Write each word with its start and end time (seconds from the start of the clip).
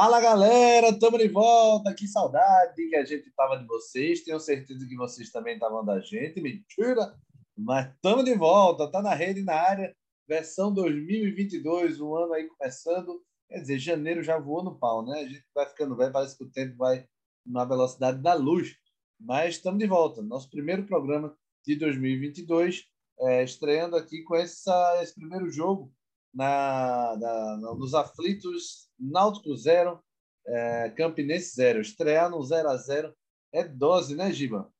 Fala 0.00 0.20
galera, 0.20 0.90
estamos 0.90 1.18
de 1.18 1.26
volta. 1.26 1.92
Que 1.92 2.06
saudade 2.06 2.88
que 2.88 2.94
a 2.94 3.04
gente 3.04 3.28
estava 3.30 3.58
de 3.58 3.66
vocês. 3.66 4.22
Tenho 4.22 4.38
certeza 4.38 4.86
que 4.86 4.94
vocês 4.94 5.32
também 5.32 5.54
estavam 5.54 5.84
da 5.84 5.98
gente. 5.98 6.40
Mentira, 6.40 7.18
mas 7.56 7.92
estamos 7.92 8.24
de 8.24 8.32
volta. 8.36 8.88
Tá 8.88 9.02
na 9.02 9.12
rede, 9.12 9.42
na 9.42 9.54
área. 9.54 9.92
Versão 10.28 10.72
2022, 10.72 12.00
o 12.00 12.16
ano 12.16 12.32
aí 12.34 12.46
começando. 12.46 13.20
Quer 13.48 13.58
dizer, 13.58 13.80
janeiro 13.80 14.22
já 14.22 14.38
voou 14.38 14.62
no 14.62 14.78
pau, 14.78 15.04
né? 15.04 15.18
A 15.18 15.26
gente 15.26 15.44
vai 15.52 15.66
ficando 15.66 15.96
velho, 15.96 16.12
parece 16.12 16.38
que 16.38 16.44
o 16.44 16.52
tempo 16.52 16.76
vai 16.76 17.04
na 17.44 17.64
velocidade 17.64 18.22
da 18.22 18.34
luz. 18.34 18.76
Mas 19.18 19.56
estamos 19.56 19.80
de 19.80 19.86
volta. 19.88 20.22
Nosso 20.22 20.48
primeiro 20.48 20.86
programa 20.86 21.36
de 21.66 21.74
2022, 21.74 22.84
é, 23.22 23.42
estreando 23.42 23.96
aqui 23.96 24.22
com 24.22 24.36
essa, 24.36 25.02
esse 25.02 25.16
primeiro 25.16 25.50
jogo 25.50 25.92
na, 26.32 27.16
na, 27.16 27.56
nos 27.74 27.94
aflitos 27.94 28.87
Náutico 28.98 29.54
0, 29.54 30.02
é, 30.46 30.90
Campinense 30.90 31.54
0. 31.54 31.80
Estrear 31.80 32.30
no 32.30 32.42
0 32.42 32.68
a 32.68 32.76
0 32.76 33.14
é 33.52 33.66
dose, 33.66 34.16
né, 34.16 34.32
Giba? 34.32 34.70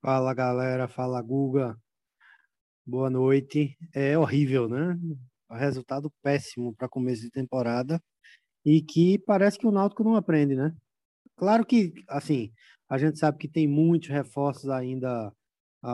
Fala, 0.00 0.32
galera. 0.34 0.88
Fala, 0.88 1.20
Guga. 1.20 1.76
Boa 2.86 3.10
noite. 3.10 3.76
É 3.94 4.16
horrível, 4.16 4.68
né? 4.68 4.98
Resultado 5.50 6.10
péssimo 6.22 6.74
para 6.74 6.88
começo 6.88 7.22
de 7.22 7.30
temporada 7.30 8.02
e 8.64 8.80
que 8.80 9.18
parece 9.18 9.58
que 9.58 9.66
o 9.66 9.72
Náutico 9.72 10.04
não 10.04 10.16
aprende, 10.16 10.54
né? 10.54 10.74
Claro 11.36 11.66
que, 11.66 11.92
assim, 12.08 12.52
a 12.88 12.96
gente 12.96 13.18
sabe 13.18 13.38
que 13.38 13.48
tem 13.48 13.66
muitos 13.66 14.08
reforços 14.08 14.68
ainda 14.70 15.32
a, 15.82 15.90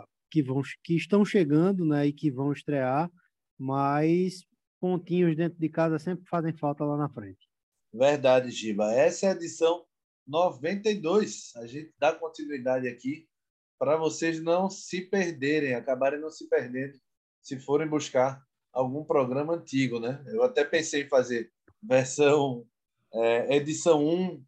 a, 0.00 0.04
que, 0.30 0.42
vão, 0.42 0.60
que 0.82 0.96
estão 0.96 1.24
chegando, 1.24 1.84
né, 1.84 2.06
e 2.06 2.12
que 2.12 2.30
vão 2.30 2.52
estrear, 2.52 3.10
mas 3.58 4.44
pontinhos 4.82 5.36
dentro 5.36 5.56
de 5.60 5.68
casa 5.68 5.96
sempre 5.96 6.26
fazem 6.26 6.52
falta 6.52 6.84
lá 6.84 6.96
na 6.96 7.08
frente. 7.08 7.48
Verdade, 7.94 8.50
Giba. 8.50 8.92
Essa 8.92 9.26
é 9.26 9.28
a 9.28 9.32
edição 9.32 9.84
92. 10.26 11.52
A 11.54 11.66
gente 11.68 11.94
dá 11.96 12.12
continuidade 12.12 12.88
aqui 12.88 13.28
para 13.78 13.96
vocês 13.96 14.42
não 14.42 14.68
se 14.68 15.02
perderem, 15.02 15.74
acabarem 15.74 16.20
não 16.20 16.30
se 16.30 16.48
perdendo 16.48 16.98
se 17.40 17.60
forem 17.60 17.88
buscar 17.88 18.42
algum 18.72 19.04
programa 19.04 19.54
antigo, 19.54 20.00
né? 20.00 20.20
Eu 20.26 20.42
até 20.42 20.64
pensei 20.64 21.04
em 21.04 21.08
fazer 21.08 21.52
versão 21.80 22.66
é, 23.14 23.56
edição 23.56 24.04
1 24.04 24.44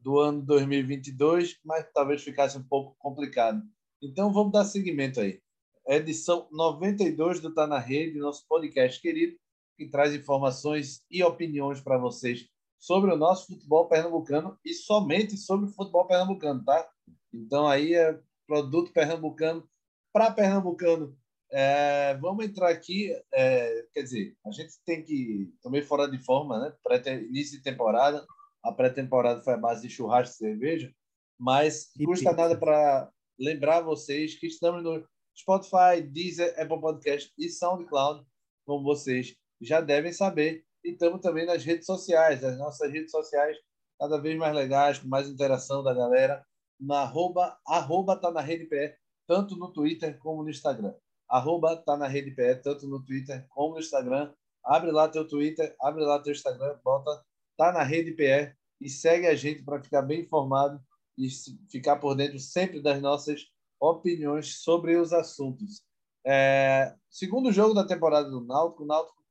do 0.00 0.18
ano 0.18 0.40
2022, 0.42 1.58
mas 1.62 1.86
talvez 1.92 2.22
ficasse 2.22 2.56
um 2.56 2.62
pouco 2.62 2.96
complicado. 2.98 3.62
Então 4.00 4.32
vamos 4.32 4.52
dar 4.52 4.64
seguimento 4.64 5.20
aí 5.20 5.42
edição 5.86 6.48
92 6.50 7.40
do 7.40 7.52
Tá 7.52 7.66
na 7.66 7.78
Rede, 7.78 8.18
nosso 8.18 8.46
podcast 8.48 9.00
querido, 9.00 9.36
que 9.76 9.88
traz 9.88 10.14
informações 10.14 11.02
e 11.10 11.22
opiniões 11.22 11.80
para 11.80 11.98
vocês 11.98 12.48
sobre 12.78 13.12
o 13.12 13.16
nosso 13.16 13.46
futebol 13.46 13.88
pernambucano 13.88 14.58
e 14.64 14.74
somente 14.74 15.36
sobre 15.36 15.66
o 15.66 15.72
futebol 15.72 16.06
pernambucano, 16.06 16.64
tá? 16.64 16.86
Então 17.32 17.66
aí 17.66 17.94
é 17.94 18.18
produto 18.46 18.92
pernambucano 18.92 19.66
para 20.12 20.30
pernambucano. 20.30 21.16
É, 21.50 22.14
vamos 22.20 22.44
entrar 22.44 22.68
aqui, 22.68 23.10
é, 23.32 23.86
quer 23.92 24.02
dizer, 24.02 24.36
a 24.44 24.50
gente 24.50 24.74
tem 24.84 25.02
que 25.02 25.52
também 25.62 25.82
fora 25.82 26.10
de 26.10 26.18
forma, 26.18 26.58
né? 26.58 26.74
Pré 26.82 27.00
início 27.22 27.56
de 27.56 27.62
temporada, 27.62 28.26
a 28.62 28.72
pré-temporada 28.72 29.42
foi 29.42 29.54
a 29.54 29.58
base 29.58 29.86
de 29.86 29.94
churrasco 29.94 30.34
e 30.34 30.38
cerveja, 30.38 30.92
mas 31.38 31.90
e 31.98 32.04
custa 32.04 32.30
pizza. 32.30 32.42
nada 32.42 32.58
para 32.58 33.10
lembrar 33.38 33.80
vocês 33.80 34.34
que 34.36 34.46
estamos 34.46 34.82
no 34.82 35.06
Spotify, 35.36 36.02
Deezer, 36.02 36.54
Apple 36.58 36.80
Podcast 36.80 37.32
e 37.36 37.48
SoundCloud, 37.48 38.24
como 38.64 38.84
vocês 38.84 39.36
já 39.64 39.80
devem 39.80 40.12
saber. 40.12 40.64
E 40.84 40.90
estamos 40.90 41.20
também 41.20 41.46
nas 41.46 41.64
redes 41.64 41.86
sociais, 41.86 42.44
as 42.44 42.58
nossas 42.58 42.90
redes 42.92 43.10
sociais 43.10 43.56
cada 43.98 44.18
vez 44.18 44.36
mais 44.36 44.54
legais, 44.54 44.98
com 44.98 45.08
mais 45.08 45.28
interação 45.28 45.82
da 45.82 45.94
galera, 45.94 46.44
na 46.78 47.02
arroba, 47.02 47.56
arroba 47.66 48.16
tá 48.16 48.30
na 48.30 48.40
rede 48.40 48.66
pé, 48.66 48.98
tanto 49.26 49.56
no 49.56 49.72
Twitter 49.72 50.18
como 50.18 50.42
no 50.42 50.50
Instagram. 50.50 50.94
Arroba 51.28 51.76
tá 51.76 51.96
na 51.96 52.06
rede 52.06 52.32
pé, 52.32 52.54
tanto 52.54 52.86
no 52.86 53.02
Twitter 53.02 53.46
como 53.48 53.74
no 53.74 53.80
Instagram. 53.80 54.32
Abre 54.64 54.90
lá 54.90 55.08
teu 55.08 55.26
Twitter, 55.26 55.74
abre 55.80 56.04
lá 56.04 56.18
teu 56.20 56.32
Instagram, 56.32 56.78
bota 56.84 57.24
tá 57.56 57.72
na 57.72 57.82
rede 57.82 58.12
PE 58.12 58.54
e 58.80 58.88
segue 58.88 59.26
a 59.26 59.34
gente 59.34 59.62
para 59.62 59.82
ficar 59.82 60.02
bem 60.02 60.22
informado 60.22 60.80
e 61.16 61.28
ficar 61.70 61.96
por 61.96 62.14
dentro 62.14 62.38
sempre 62.38 62.82
das 62.82 63.00
nossas 63.00 63.46
opiniões 63.80 64.62
sobre 64.62 64.96
os 64.96 65.12
assuntos. 65.12 65.82
É, 66.26 66.94
segundo 67.10 67.52
jogo 67.52 67.74
da 67.74 67.86
temporada 67.86 68.30
do 68.30 68.40
Náutico, 68.40 68.82
o 68.82 68.86
Náutico 68.86 69.23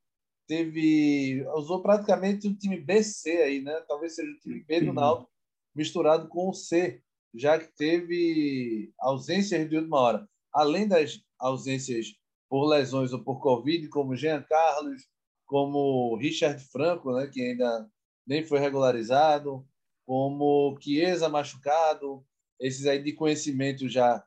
teve 0.47 1.45
usou 1.55 1.81
praticamente 1.81 2.47
o 2.47 2.55
time 2.55 2.79
BC 2.79 3.29
aí, 3.29 3.61
né? 3.61 3.73
Talvez 3.87 4.15
seja 4.15 4.31
o 4.31 4.39
time 4.39 4.63
B 4.63 4.81
do 4.81 4.93
Náutico 4.93 5.31
misturado 5.75 6.27
com 6.27 6.49
o 6.49 6.53
C, 6.53 7.01
já 7.33 7.57
que 7.57 7.67
teve 7.75 8.93
ausências 8.99 9.67
de 9.67 9.75
última 9.75 9.99
hora. 9.99 10.29
Além 10.53 10.87
das 10.87 11.19
ausências 11.39 12.13
por 12.47 12.67
lesões 12.67 13.11
ou 13.11 13.23
por 13.23 13.39
Covid, 13.39 13.87
como 13.89 14.15
Jean 14.15 14.43
Carlos, 14.43 15.07
como 15.45 16.15
Richard 16.17 16.63
Franco, 16.65 17.11
né, 17.13 17.27
que 17.27 17.41
ainda 17.41 17.89
nem 18.25 18.43
foi 18.43 18.59
regularizado, 18.59 19.67
como 20.05 20.77
Chiesa 20.79 21.27
machucado, 21.27 22.23
esses 22.59 22.85
aí 22.85 23.01
de 23.01 23.13
conhecimento 23.13 23.89
já 23.89 24.23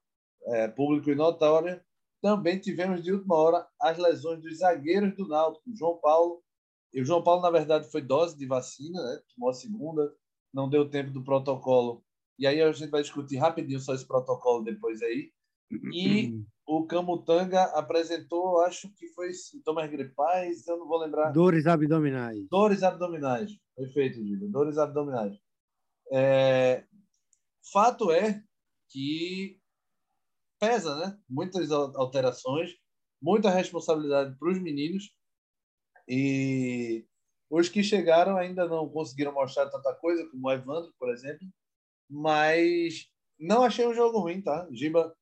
é, 0.47 0.69
público 0.69 1.11
e 1.11 1.15
notória, 1.15 1.85
também 2.27 2.59
tivemos 2.59 3.05
de 3.05 3.13
última 3.13 3.37
hora 3.37 3.69
as 3.81 3.97
lesões 3.99 4.43
dos 4.43 4.59
zagueiros 4.59 5.15
do 5.15 5.29
Náutico, 5.29 5.73
João 5.73 5.97
Paulo. 6.01 6.43
E 6.93 7.01
o 7.01 7.05
João 7.05 7.23
Paulo, 7.23 7.41
na 7.41 7.53
verdade, 7.53 7.89
foi 7.89 8.03
dose 8.03 8.37
de 8.37 8.45
vacina, 8.45 9.01
né? 9.01 9.21
tomou 9.33 9.49
a 9.49 9.55
segunda, 9.55 10.13
não 10.53 10.69
deu 10.69 10.91
tempo 10.91 11.13
do 11.13 11.23
protocolo. 11.23 12.03
E 12.37 12.45
aí 12.45 12.61
a 12.61 12.73
gente 12.73 12.91
vai 12.91 13.01
discutir 13.01 13.37
rapidinho 13.37 13.79
só 13.79 13.95
esse 13.95 14.05
protocolo 14.05 14.65
depois 14.65 15.01
aí. 15.03 15.31
E 15.95 16.35
o 16.67 16.85
Camutanga 16.85 17.63
apresentou, 17.79 18.61
acho 18.63 18.93
que 18.95 19.07
foi 19.11 19.33
sintomas 19.33 19.89
gripais, 19.89 20.67
eu 20.67 20.79
não 20.79 20.89
vou 20.89 20.99
lembrar. 20.99 21.31
Dores 21.31 21.65
abdominais. 21.65 22.45
Dores 22.51 22.83
abdominais. 22.83 23.53
Perfeito, 23.77 24.17
Gildo. 24.17 24.49
Dores 24.49 24.79
abdominais. 24.79 25.39
É... 26.13 26.85
Fato 27.73 28.11
é 28.11 28.43
que 28.91 29.61
pesa, 30.59 30.97
né? 30.97 31.19
Muitas 31.29 31.71
alterações, 31.71 32.71
muita 33.23 33.51
responsabilidade 33.51 34.37
para 34.39 34.51
os 34.51 34.61
meninos 34.61 35.13
e 36.09 37.07
os 37.51 37.69
que 37.69 37.83
chegaram 37.83 38.37
ainda 38.37 38.67
não 38.67 38.89
conseguiram 38.89 39.33
mostrar 39.33 39.69
tanta 39.71 39.95
coisa, 39.95 40.29
como 40.31 40.49
o 40.49 40.53
Evandro, 40.53 40.93
por 40.99 41.11
exemplo, 41.11 41.47
mas 42.11 43.09
não 43.39 43.63
achei 43.63 43.87
um 43.87 43.95
jogo 43.95 44.19
ruim, 44.21 44.41
tá? 44.43 44.69
Giba 44.73 45.15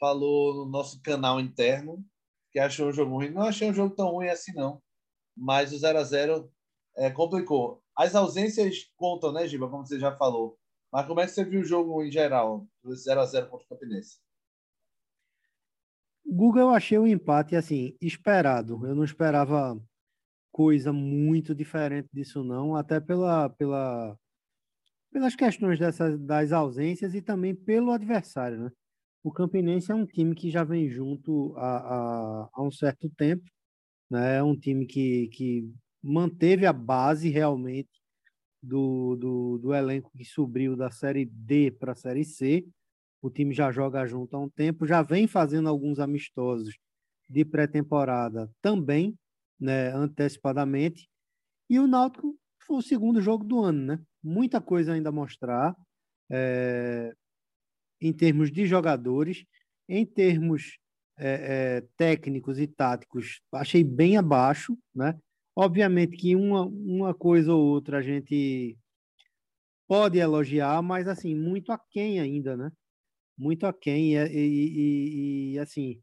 falou 0.00 0.54
no 0.54 0.66
nosso 0.70 1.00
canal 1.02 1.40
interno 1.40 2.04
que 2.52 2.58
achou 2.58 2.88
um 2.88 2.92
jogo 2.92 3.16
ruim. 3.16 3.30
Não 3.30 3.42
achei 3.42 3.68
um 3.70 3.74
jogo 3.74 3.94
tão 3.94 4.10
ruim 4.10 4.28
assim, 4.28 4.52
não. 4.54 4.82
Mas 5.36 5.72
o 5.72 5.78
0 5.78 5.98
a 5.98 6.04
0 6.04 6.52
é, 6.96 7.10
complicou. 7.10 7.82
As 7.96 8.14
ausências 8.14 8.90
contam, 8.96 9.32
né, 9.32 9.46
Giba? 9.48 9.68
Como 9.68 9.86
você 9.86 9.98
já 9.98 10.16
falou. 10.16 10.58
Mas 10.92 11.06
como 11.06 11.20
é 11.20 11.26
que 11.26 11.32
você 11.32 11.44
viu 11.44 11.60
o 11.60 11.64
jogo 11.64 12.02
em 12.02 12.10
geral, 12.10 12.66
0 12.86 13.20
a 13.20 13.26
0 13.26 13.48
contra 13.48 13.66
o 13.66 13.68
Campinense? 13.68 14.18
Google 16.26 16.62
eu 16.62 16.70
achei 16.70 16.98
um 16.98 17.06
empate 17.06 17.56
assim 17.56 17.96
esperado. 18.00 18.84
Eu 18.86 18.94
não 18.94 19.04
esperava 19.04 19.80
coisa 20.52 20.92
muito 20.92 21.54
diferente 21.54 22.08
disso 22.12 22.42
não, 22.44 22.76
até 22.76 23.00
pela 23.00 23.50
pela 23.50 24.18
pelas 25.12 25.34
questões 25.36 25.78
dessas 25.78 26.18
das 26.20 26.52
ausências 26.52 27.14
e 27.14 27.22
também 27.22 27.54
pelo 27.54 27.92
adversário, 27.92 28.58
né? 28.64 28.70
O 29.24 29.32
Campinense 29.32 29.90
é 29.92 29.94
um 29.94 30.06
time 30.06 30.34
que 30.34 30.50
já 30.50 30.64
vem 30.64 30.88
junto 30.88 31.54
há 31.56 32.50
um 32.62 32.70
certo 32.70 33.10
tempo, 33.10 33.44
né? 34.10 34.36
É 34.38 34.42
um 34.42 34.56
time 34.56 34.86
que, 34.86 35.28
que 35.28 35.70
manteve 36.02 36.66
a 36.66 36.72
base 36.72 37.28
realmente 37.30 37.90
do, 38.62 39.16
do, 39.16 39.58
do 39.58 39.74
elenco 39.74 40.10
que 40.16 40.24
subiu 40.24 40.76
da 40.76 40.90
Série 40.90 41.24
D 41.26 41.70
para 41.72 41.92
a 41.92 41.96
Série 41.96 42.24
C 42.24 42.66
o 43.22 43.30
time 43.30 43.54
já 43.54 43.70
joga 43.72 44.06
junto 44.06 44.36
há 44.36 44.40
um 44.40 44.48
tempo, 44.48 44.86
já 44.86 45.02
vem 45.02 45.26
fazendo 45.26 45.68
alguns 45.68 45.98
amistosos 45.98 46.76
de 47.28 47.44
pré-temporada 47.44 48.50
também, 48.62 49.16
né, 49.58 49.90
antecipadamente. 49.92 51.08
E 51.68 51.78
o 51.78 51.86
Náutico 51.86 52.36
foi 52.60 52.76
o 52.76 52.82
segundo 52.82 53.20
jogo 53.20 53.44
do 53.44 53.60
ano, 53.60 53.84
né? 53.84 54.00
Muita 54.22 54.60
coisa 54.60 54.92
ainda 54.92 55.08
a 55.08 55.12
mostrar 55.12 55.74
é, 56.30 57.12
em 58.00 58.12
termos 58.12 58.50
de 58.50 58.66
jogadores, 58.66 59.44
em 59.88 60.04
termos 60.04 60.78
é, 61.18 61.78
é, 61.78 61.80
técnicos 61.96 62.58
e 62.58 62.66
táticos, 62.66 63.40
achei 63.52 63.82
bem 63.82 64.16
abaixo, 64.16 64.76
né? 64.94 65.18
Obviamente 65.54 66.16
que 66.16 66.36
uma, 66.36 66.66
uma 66.66 67.14
coisa 67.14 67.54
ou 67.54 67.64
outra 67.64 67.98
a 67.98 68.02
gente 68.02 68.76
pode 69.88 70.18
elogiar, 70.18 70.82
mas 70.82 71.08
assim, 71.08 71.34
muito 71.34 71.72
aquém 71.72 72.20
ainda, 72.20 72.56
né? 72.56 72.70
Muito 73.36 73.66
aquém. 73.66 74.14
E, 74.14 74.26
e, 74.26 74.32
e, 74.36 75.52
e, 75.54 75.58
assim, 75.58 76.00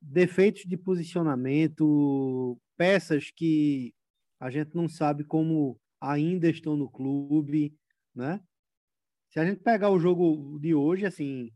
defeitos 0.00 0.62
de 0.62 0.76
posicionamento, 0.76 2.58
peças 2.76 3.30
que 3.30 3.94
a 4.40 4.50
gente 4.50 4.74
não 4.74 4.88
sabe 4.88 5.24
como 5.24 5.78
ainda 6.00 6.48
estão 6.48 6.76
no 6.76 6.88
clube, 6.90 7.76
né? 8.14 8.40
Se 9.30 9.38
a 9.40 9.44
gente 9.44 9.60
pegar 9.60 9.90
o 9.90 9.98
jogo 9.98 10.58
de 10.58 10.74
hoje, 10.74 11.04
assim, 11.04 11.50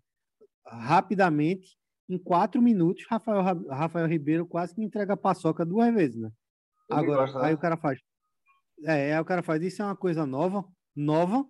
rapidamente, 0.66 1.76
em 2.08 2.19
quatro 2.19 2.60
minutos, 2.60 3.04
Rafael, 3.08 3.43
Rafael 3.69 4.06
Ribeiro 4.06 4.46
quase 4.46 4.75
que 4.75 4.82
entrega 4.82 5.14
a 5.14 5.16
paçoca 5.16 5.64
duas 5.64 5.93
vezes, 5.94 6.16
né? 6.16 6.31
Agora, 6.90 7.22
gosta, 7.22 7.38
né? 7.40 7.46
aí 7.46 7.54
o 7.54 7.58
cara 7.58 7.76
faz. 7.76 7.99
É, 8.84 9.14
aí 9.14 9.20
o 9.20 9.25
cara 9.25 9.43
faz, 9.43 9.62
isso 9.62 9.81
é 9.81 9.84
uma 9.84 9.96
coisa 9.96 10.26
nova, 10.26 10.64
nova, 10.94 11.46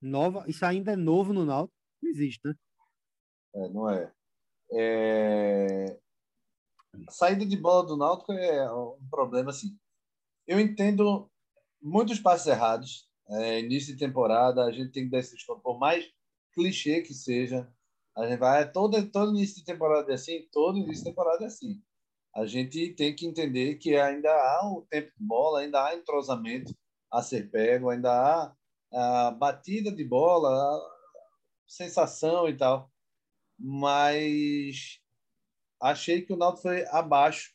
nova, 0.00 0.44
isso 0.48 0.64
ainda 0.64 0.92
é 0.92 0.96
novo 0.96 1.32
no 1.32 1.44
Náutico, 1.44 1.76
não 2.02 2.10
existe, 2.10 2.40
né? 2.44 2.54
É, 3.54 3.68
não 3.68 3.90
é. 3.90 4.12
é... 4.72 6.00
A 7.08 7.10
saída 7.10 7.46
de 7.46 7.56
bola 7.56 7.86
do 7.86 7.96
Náutico 7.96 8.32
é 8.32 8.72
um 8.72 9.08
problema, 9.10 9.50
assim. 9.50 9.78
Eu 10.46 10.58
entendo 10.58 11.30
muitos 11.80 12.18
passos 12.18 12.46
errados. 12.46 13.08
É, 13.28 13.60
início 13.60 13.92
de 13.92 13.98
temporada, 13.98 14.64
a 14.64 14.72
gente 14.72 14.90
tem 14.90 15.04
que 15.04 15.10
dar 15.10 15.20
esse 15.20 15.34
desconto, 15.34 15.62
por 15.62 15.78
mais 15.78 16.04
clichê 16.52 17.00
que 17.00 17.14
seja. 17.14 17.72
A 18.16 18.26
gente 18.26 18.38
vai, 18.38 18.70
todo, 18.70 19.10
todo 19.10 19.30
início 19.30 19.56
de 19.56 19.64
temporada 19.64 20.10
é 20.10 20.14
assim, 20.14 20.48
todo 20.50 20.78
início 20.78 21.04
de 21.04 21.10
temporada 21.10 21.44
é 21.44 21.46
assim. 21.46 21.80
A 22.34 22.44
gente 22.44 22.92
tem 22.94 23.14
que 23.14 23.26
entender 23.26 23.76
que 23.76 23.96
ainda 23.96 24.30
há 24.30 24.68
o 24.68 24.82
tempo 24.90 25.12
de 25.16 25.24
bola, 25.24 25.60
ainda 25.60 25.84
há 25.84 25.94
entrosamento 25.94 26.74
a 27.12 27.22
ser 27.22 27.50
pego, 27.50 27.88
ainda 27.88 28.10
há 28.10 28.56
a 28.92 29.30
batida 29.30 29.92
de 29.92 30.04
bola, 30.04 30.50
a 30.50 30.80
sensação 31.66 32.48
e 32.48 32.56
tal. 32.56 32.90
Mas 33.58 34.98
achei 35.80 36.22
que 36.22 36.32
o 36.32 36.36
Náutico 36.36 36.62
foi 36.62 36.86
abaixo. 36.88 37.52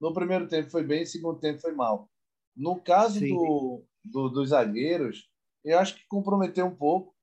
No 0.00 0.12
primeiro 0.12 0.48
tempo 0.48 0.70
foi 0.70 0.84
bem, 0.84 1.00
no 1.00 1.06
segundo 1.06 1.40
tempo 1.40 1.60
foi 1.60 1.72
mal. 1.72 2.08
No 2.56 2.80
caso 2.80 3.20
do, 3.20 3.84
do, 4.04 4.28
dos 4.28 4.50
zagueiros, 4.50 5.28
eu 5.64 5.78
acho 5.78 5.94
que 5.96 6.06
comprometeu 6.06 6.66
um 6.66 6.74
pouco, 6.74 7.14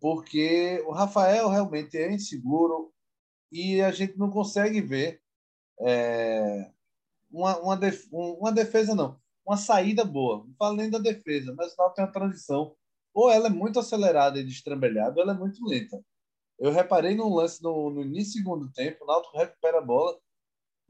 porque 0.00 0.82
o 0.86 0.92
Rafael 0.92 1.48
realmente 1.48 1.96
é 1.96 2.12
inseguro 2.12 2.92
e 3.52 3.80
a 3.80 3.90
gente 3.90 4.18
não 4.18 4.30
consegue 4.30 4.80
ver 4.80 5.20
é, 5.80 6.70
uma, 7.30 7.58
uma, 7.58 7.76
def, 7.76 8.06
uma 8.12 8.52
defesa, 8.52 8.94
não, 8.94 9.18
uma 9.46 9.56
saída 9.56 10.04
boa. 10.04 10.44
Não 10.46 10.54
falo 10.56 10.76
nem 10.76 10.90
da 10.90 10.98
defesa, 10.98 11.54
mas 11.56 11.72
o 11.72 11.76
Náutico 11.78 11.96
tem 11.96 12.04
uma 12.04 12.12
transição 12.12 12.76
ou 13.14 13.30
ela 13.30 13.48
é 13.48 13.50
muito 13.50 13.78
acelerada 13.78 14.38
e 14.38 14.44
destrambelhada, 14.44 15.16
ou 15.16 15.22
ela 15.22 15.34
é 15.34 15.38
muito 15.38 15.64
lenta. 15.64 16.02
Eu 16.58 16.70
reparei 16.70 17.14
num 17.14 17.34
lance 17.34 17.62
no, 17.62 17.90
no 17.90 18.02
início 18.02 18.34
do 18.34 18.38
segundo 18.38 18.72
tempo, 18.72 19.04
o 19.04 19.06
Náutico 19.06 19.36
recupera 19.36 19.78
a 19.78 19.84
bola 19.84 20.18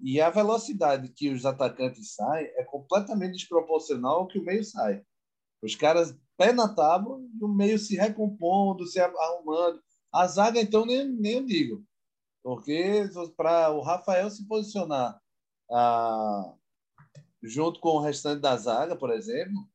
e 0.00 0.20
a 0.20 0.30
velocidade 0.30 1.08
que 1.10 1.30
os 1.30 1.44
atacantes 1.44 2.14
saem 2.14 2.46
é 2.56 2.64
completamente 2.64 3.34
desproporcional 3.34 4.20
ao 4.20 4.26
que 4.26 4.38
o 4.38 4.44
meio 4.44 4.64
sai. 4.64 5.04
Os 5.62 5.74
caras 5.76 6.18
pé 6.36 6.52
na 6.52 6.74
tábua 6.74 7.20
e 7.38 7.44
o 7.44 7.48
meio 7.48 7.78
se 7.78 7.96
recompondo, 7.96 8.86
se 8.86 8.98
arrumando. 8.98 9.80
A 10.12 10.26
zaga, 10.26 10.58
então, 10.60 10.86
nem, 10.86 11.06
nem 11.06 11.34
eu 11.34 11.44
digo. 11.44 11.84
Porque 12.42 13.08
para 13.36 13.70
o 13.70 13.82
Rafael 13.82 14.30
se 14.30 14.48
posicionar 14.48 15.20
ah, 15.70 16.54
junto 17.42 17.78
com 17.78 17.90
o 17.90 18.00
restante 18.00 18.40
da 18.40 18.56
zaga, 18.56 18.96
por 18.96 19.10
exemplo, 19.10 19.68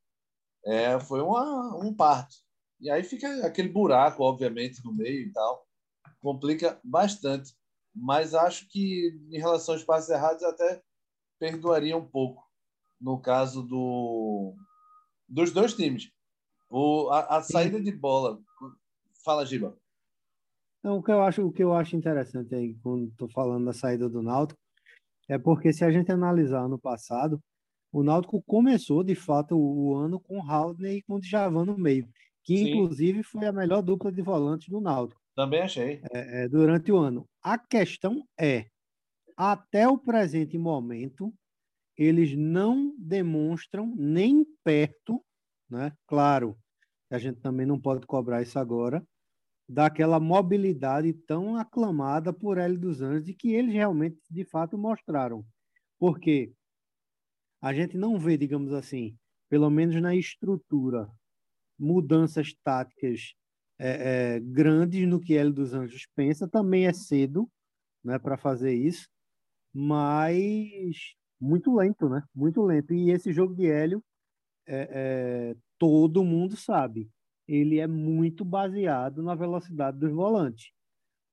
é, 0.65 0.99
foi 0.99 1.21
uma, 1.21 1.77
um 1.77 1.93
parto. 1.93 2.35
E 2.79 2.89
aí 2.89 3.03
fica 3.03 3.45
aquele 3.45 3.69
buraco, 3.69 4.23
obviamente, 4.23 4.83
no 4.83 4.93
meio 4.93 5.27
e 5.27 5.31
tal. 5.31 5.65
Complica 6.19 6.79
bastante. 6.83 7.53
Mas 7.93 8.33
acho 8.33 8.67
que, 8.69 9.17
em 9.31 9.37
relação 9.37 9.75
aos 9.75 9.83
passos 9.83 10.09
errados, 10.09 10.43
até 10.43 10.81
perdoaria 11.39 11.95
um 11.95 12.05
pouco 12.05 12.43
no 12.99 13.19
caso 13.19 13.61
do, 13.61 14.55
dos 15.29 15.51
dois 15.51 15.73
times. 15.73 16.11
O, 16.69 17.09
a, 17.11 17.37
a 17.37 17.41
saída 17.41 17.79
de 17.79 17.91
bola. 17.91 18.39
Fala, 19.23 19.45
Giba. 19.45 19.77
Então, 20.79 20.97
o 20.97 21.03
que 21.03 21.11
eu 21.11 21.21
acho, 21.21 21.47
o 21.47 21.51
que 21.51 21.63
eu 21.63 21.73
acho 21.73 21.95
interessante 21.95 22.53
aí, 22.53 22.75
quando 22.83 23.07
estou 23.07 23.29
falando 23.29 23.65
da 23.65 23.73
saída 23.73 24.09
do 24.09 24.21
Náutico, 24.21 24.59
é 25.27 25.37
porque 25.37 25.73
se 25.73 25.83
a 25.83 25.91
gente 25.91 26.11
analisar 26.11 26.67
no 26.67 26.77
passado, 26.77 27.41
o 27.95 28.03
Náutico 28.03 28.43
começou, 28.45 29.05
de 29.05 29.15
fato, 29.15 29.55
o, 29.55 29.87
o 29.87 29.95
ano 29.95 30.19
com 30.19 30.41
Haldner 30.41 30.97
e 30.97 31.01
com 31.01 31.17
Djavan 31.17 31.63
no 31.63 31.77
meio, 31.77 32.05
que 32.43 32.57
Sim. 32.57 32.71
inclusive 32.71 33.23
foi 33.23 33.45
a 33.45 33.53
melhor 33.53 33.81
dupla 33.81 34.11
de 34.11 34.21
volantes 34.21 34.67
do 34.67 34.81
Náutico. 34.81 35.21
Também 35.33 35.61
achei. 35.61 36.01
É, 36.11 36.43
é, 36.43 36.49
durante 36.49 36.91
o 36.91 36.97
ano. 36.97 37.25
A 37.41 37.57
questão 37.57 38.27
é, 38.37 38.65
até 39.37 39.87
o 39.87 39.97
presente 39.97 40.57
momento, 40.57 41.33
eles 41.97 42.35
não 42.35 42.93
demonstram 42.97 43.93
nem 43.95 44.45
perto, 44.61 45.23
né? 45.69 45.93
Claro, 46.05 46.57
a 47.09 47.17
gente 47.17 47.39
também 47.39 47.65
não 47.65 47.79
pode 47.79 48.05
cobrar 48.05 48.41
isso 48.41 48.59
agora, 48.59 49.01
daquela 49.69 50.19
mobilidade 50.19 51.13
tão 51.13 51.55
aclamada 51.55 52.33
por 52.33 52.57
Hélio 52.57 52.77
dos 52.77 53.01
Anjos, 53.01 53.23
de 53.23 53.33
que 53.33 53.53
eles 53.53 53.73
realmente, 53.73 54.19
de 54.29 54.43
fato, 54.43 54.77
mostraram. 54.77 55.45
Porque 55.97 56.51
a 57.65 57.73
gente 57.73 57.97
não 57.97 58.19
vê, 58.19 58.37
digamos 58.37 58.71
assim, 58.73 59.17
pelo 59.49 59.71
menos 59.71 59.99
na 59.99 60.13
estrutura, 60.15 61.09
mudanças 61.79 62.53
táticas 62.63 63.33
é, 63.79 64.35
é, 64.35 64.39
grandes 64.39 65.07
no 65.07 65.19
que 65.19 65.35
Hélio 65.35 65.51
dos 65.51 65.73
Anjos 65.73 66.05
pensa. 66.15 66.47
Também 66.47 66.85
é 66.85 66.93
cedo 66.93 67.49
né, 68.03 68.19
para 68.19 68.37
fazer 68.37 68.75
isso, 68.75 69.07
mas 69.73 71.15
muito 71.41 71.75
lento, 71.75 72.07
né? 72.07 72.21
Muito 72.35 72.61
lento. 72.61 72.93
E 72.93 73.09
esse 73.09 73.33
jogo 73.33 73.55
de 73.55 73.65
Hélio, 73.65 74.03
é, 74.67 75.53
é 75.53 75.55
todo 75.79 76.23
mundo 76.23 76.55
sabe, 76.55 77.09
ele 77.47 77.79
é 77.79 77.87
muito 77.87 78.45
baseado 78.45 79.23
na 79.23 79.33
velocidade 79.33 79.97
dos 79.97 80.11
volantes, 80.11 80.71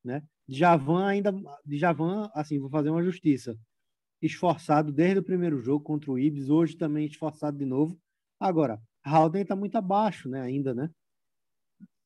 né? 0.02 0.22
Javan 0.48 1.06
ainda, 1.08 1.30
Javan, 1.66 2.30
assim, 2.32 2.58
vou 2.58 2.70
fazer 2.70 2.88
uma 2.88 3.02
justiça 3.02 3.54
esforçado 4.22 4.92
desde 4.92 5.18
o 5.18 5.24
primeiro 5.24 5.60
jogo 5.60 5.84
contra 5.84 6.10
o 6.10 6.18
Ibis, 6.18 6.48
hoje 6.48 6.76
também 6.76 7.06
esforçado 7.06 7.58
de 7.58 7.66
novo. 7.66 7.98
Agora, 8.40 8.80
Halden 9.04 9.42
está 9.42 9.56
muito 9.56 9.76
abaixo, 9.76 10.28
né? 10.28 10.40
Ainda, 10.40 10.72
né? 10.72 10.88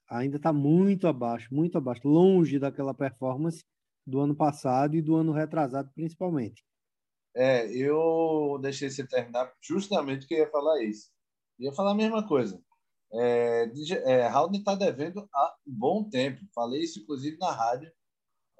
Ainda 0.08 0.36
está 0.36 0.52
muito 0.52 1.06
abaixo, 1.06 1.54
muito 1.54 1.76
abaixo, 1.76 2.08
longe 2.08 2.58
daquela 2.58 2.94
performance 2.94 3.64
do 4.06 4.20
ano 4.20 4.34
passado 4.34 4.96
e 4.96 5.02
do 5.02 5.16
ano 5.16 5.32
retrasado, 5.32 5.90
principalmente. 5.94 6.64
É, 7.34 7.66
eu 7.76 8.58
deixei 8.62 8.88
você 8.88 9.06
terminar 9.06 9.52
justamente 9.60 10.26
que 10.26 10.34
eu 10.34 10.38
ia 10.38 10.50
falar 10.50 10.82
isso. 10.82 11.10
Ia 11.58 11.72
falar 11.72 11.90
a 11.90 11.96
mesma 11.96 12.26
coisa. 12.26 12.62
É, 13.12 13.70
é, 14.04 14.26
Halden 14.26 14.60
está 14.60 14.74
devendo 14.74 15.28
há 15.34 15.54
um 15.66 15.72
bom 15.72 16.08
tempo. 16.08 16.40
Falei 16.54 16.82
isso, 16.82 17.00
inclusive, 17.00 17.36
na 17.38 17.52
rádio 17.52 17.92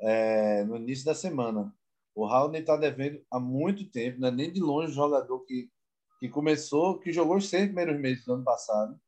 é, 0.01 0.65
no 0.65 0.77
início 0.77 1.05
da 1.05 1.15
semana. 1.15 1.73
O 2.17 2.25
Raul 2.25 2.53
está 2.55 2.79
devendo 2.79 3.23
há 3.31 3.39
muito 3.39 3.85
tempo, 3.91 4.19
não 4.19 4.29
é 4.29 4.31
nem 4.31 4.51
de 4.51 4.59
longe 4.59 4.91
o 4.91 4.95
jogador 4.95 5.39
que, 5.41 5.71
que 6.19 6.31
começou, 6.31 6.99
que 6.99 7.13
jogou 7.13 7.37
os 7.37 7.51
seis 7.51 7.67
primeiros 7.67 8.01
meses 8.01 8.25
do 8.25 8.33
ano 8.33 8.43
passado. 8.43 8.99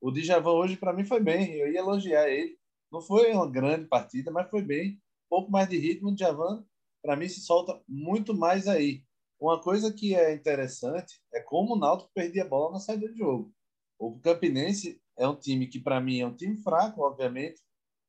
O 0.00 0.10
Djavan 0.10 0.52
hoje, 0.52 0.76
para 0.78 0.94
mim, 0.94 1.04
foi 1.04 1.20
bem. 1.20 1.52
Eu 1.52 1.70
ia 1.70 1.80
elogiar 1.80 2.30
ele. 2.30 2.58
Não 2.90 3.02
foi 3.02 3.30
uma 3.32 3.50
grande 3.50 3.86
partida, 3.86 4.30
mas 4.30 4.48
foi 4.48 4.62
bem. 4.62 4.92
Um 4.92 5.28
pouco 5.28 5.50
mais 5.50 5.68
de 5.68 5.76
ritmo. 5.76 6.08
O 6.08 6.14
Djavan, 6.14 6.64
para 7.02 7.14
mim, 7.14 7.28
se 7.28 7.40
solta 7.40 7.78
muito 7.86 8.32
mais 8.34 8.66
aí. 8.66 9.04
Uma 9.38 9.60
coisa 9.60 9.92
que 9.92 10.14
é 10.14 10.32
interessante 10.32 11.20
é 11.34 11.40
como 11.40 11.74
o 11.74 11.78
Náutico 11.78 12.10
perdia 12.14 12.42
a 12.42 12.48
bola 12.48 12.72
na 12.72 12.80
saída 12.80 13.06
de 13.06 13.18
jogo. 13.18 13.52
O 13.98 14.18
Campinense 14.20 14.98
é 15.18 15.28
um 15.28 15.36
time 15.36 15.66
que, 15.66 15.78
para 15.78 16.00
mim, 16.00 16.20
é 16.20 16.26
um 16.26 16.34
time 16.34 16.56
fraco, 16.56 17.02
obviamente. 17.02 17.60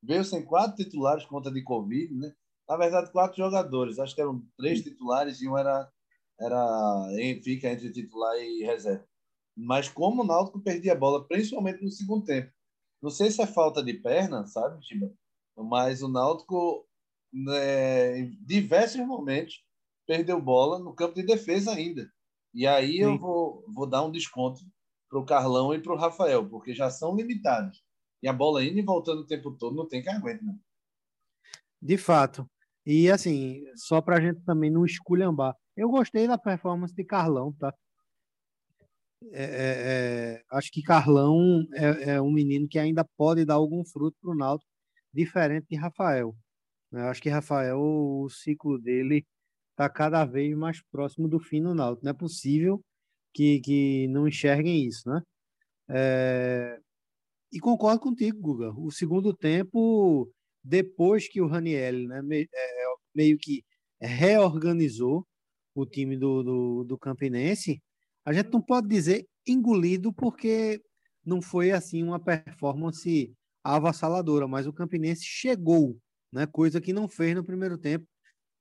Veio 0.02 0.24
sem 0.24 0.42
quatro 0.42 0.82
titulares 0.82 1.26
conta 1.26 1.50
de 1.50 1.62
Covid, 1.62 2.14
né? 2.14 2.32
Na 2.68 2.76
verdade, 2.76 3.10
quatro 3.10 3.36
jogadores. 3.36 3.98
Acho 3.98 4.14
que 4.14 4.20
eram 4.20 4.44
três 4.56 4.82
titulares 4.82 5.40
e 5.40 5.48
um 5.48 5.56
era, 5.56 5.90
era 6.38 7.08
fica 7.42 7.70
entre 7.70 7.90
titular 7.90 8.36
e 8.36 8.64
reserva. 8.64 9.06
Mas 9.56 9.88
como 9.88 10.22
o 10.22 10.26
Náutico 10.26 10.60
perdia 10.60 10.92
a 10.92 10.96
bola, 10.96 11.26
principalmente 11.26 11.82
no 11.82 11.90
segundo 11.90 12.24
tempo. 12.24 12.52
Não 13.02 13.10
sei 13.10 13.30
se 13.30 13.40
é 13.40 13.46
falta 13.46 13.82
de 13.82 13.94
perna, 13.94 14.46
sabe, 14.46 14.84
Giba? 14.84 15.12
Mas 15.56 16.02
o 16.02 16.08
Náutico, 16.08 16.86
né, 17.32 18.20
em 18.20 18.38
diversos 18.44 19.04
momentos, 19.06 19.64
perdeu 20.06 20.40
bola 20.40 20.78
no 20.78 20.94
campo 20.94 21.14
de 21.14 21.22
defesa 21.22 21.72
ainda. 21.72 22.10
E 22.54 22.66
aí 22.66 22.92
Sim. 22.92 23.02
eu 23.02 23.18
vou, 23.18 23.64
vou 23.68 23.86
dar 23.86 24.04
um 24.04 24.10
desconto 24.10 24.60
para 25.08 25.18
o 25.18 25.24
Carlão 25.24 25.74
e 25.74 25.80
para 25.80 25.92
o 25.92 25.96
Rafael, 25.96 26.48
porque 26.48 26.74
já 26.74 26.90
são 26.90 27.16
limitados. 27.16 27.82
E 28.22 28.28
a 28.28 28.32
bola 28.32 28.64
indo 28.64 28.78
e 28.78 28.82
voltando 28.82 29.20
o 29.20 29.26
tempo 29.26 29.52
todo 29.52 29.76
não 29.76 29.88
tem 29.88 30.02
que 30.02 30.08
aguentar. 30.08 30.44
Não. 30.44 30.58
De 31.80 31.96
fato. 31.96 32.48
E 32.90 33.10
assim, 33.10 33.62
só 33.76 34.00
para 34.00 34.16
a 34.16 34.20
gente 34.20 34.40
também 34.46 34.70
não 34.70 34.82
esculhambar. 34.82 35.54
Eu 35.76 35.90
gostei 35.90 36.26
da 36.26 36.38
performance 36.38 36.94
de 36.94 37.04
Carlão, 37.04 37.52
tá? 37.52 37.70
É, 39.30 39.44
é, 39.44 40.38
é, 40.38 40.42
acho 40.52 40.70
que 40.72 40.82
Carlão 40.82 41.66
é, 41.74 42.12
é, 42.12 42.20
um 42.22 42.32
menino 42.32 42.66
que 42.66 42.78
ainda 42.78 43.04
pode 43.14 43.44
dar 43.44 43.54
algum 43.56 43.84
fruto 43.84 44.16
para 44.22 44.30
o 44.30 44.34
Náutico, 44.34 44.70
diferente 45.12 45.66
de 45.68 45.76
Rafael. 45.76 46.34
Eu 46.90 47.00
acho 47.08 47.20
que 47.20 47.28
Rafael, 47.28 47.78
o 47.78 48.26
ciclo 48.30 48.78
dele 48.78 49.26
está 49.72 49.90
cada 49.90 50.24
vez 50.24 50.56
mais 50.56 50.80
próximo 50.90 51.28
do 51.28 51.38
fim 51.38 51.60
no 51.60 51.74
Náutico. 51.74 52.06
Não 52.06 52.12
é 52.12 52.14
possível 52.14 52.80
que, 53.34 53.60
que 53.60 54.08
não 54.08 54.26
enxerguem 54.26 54.86
isso, 54.86 55.06
né? 55.10 55.20
É... 55.90 56.80
E 57.52 57.60
concordo 57.60 58.00
contigo, 58.00 58.40
Guga. 58.40 58.72
O 58.78 58.90
segundo 58.90 59.34
tempo, 59.34 60.30
depois 60.68 61.26
que 61.26 61.40
o 61.40 61.46
Raniel 61.46 62.06
né, 62.06 62.20
é, 62.42 62.84
meio 63.14 63.38
que 63.38 63.64
reorganizou 63.98 65.26
o 65.74 65.86
time 65.86 66.14
do, 66.14 66.42
do, 66.42 66.84
do 66.84 66.98
Campinense, 66.98 67.82
a 68.22 68.34
gente 68.34 68.50
não 68.52 68.60
pode 68.60 68.86
dizer 68.86 69.26
engolido 69.46 70.12
porque 70.12 70.78
não 71.24 71.40
foi 71.40 71.70
assim 71.70 72.02
uma 72.02 72.20
performance 72.20 73.32
avassaladora, 73.64 74.46
mas 74.46 74.66
o 74.66 74.72
Campinense 74.72 75.24
chegou, 75.24 75.96
né? 76.30 76.46
Coisa 76.46 76.80
que 76.80 76.92
não 76.92 77.08
fez 77.08 77.34
no 77.34 77.44
primeiro 77.44 77.78
tempo, 77.78 78.06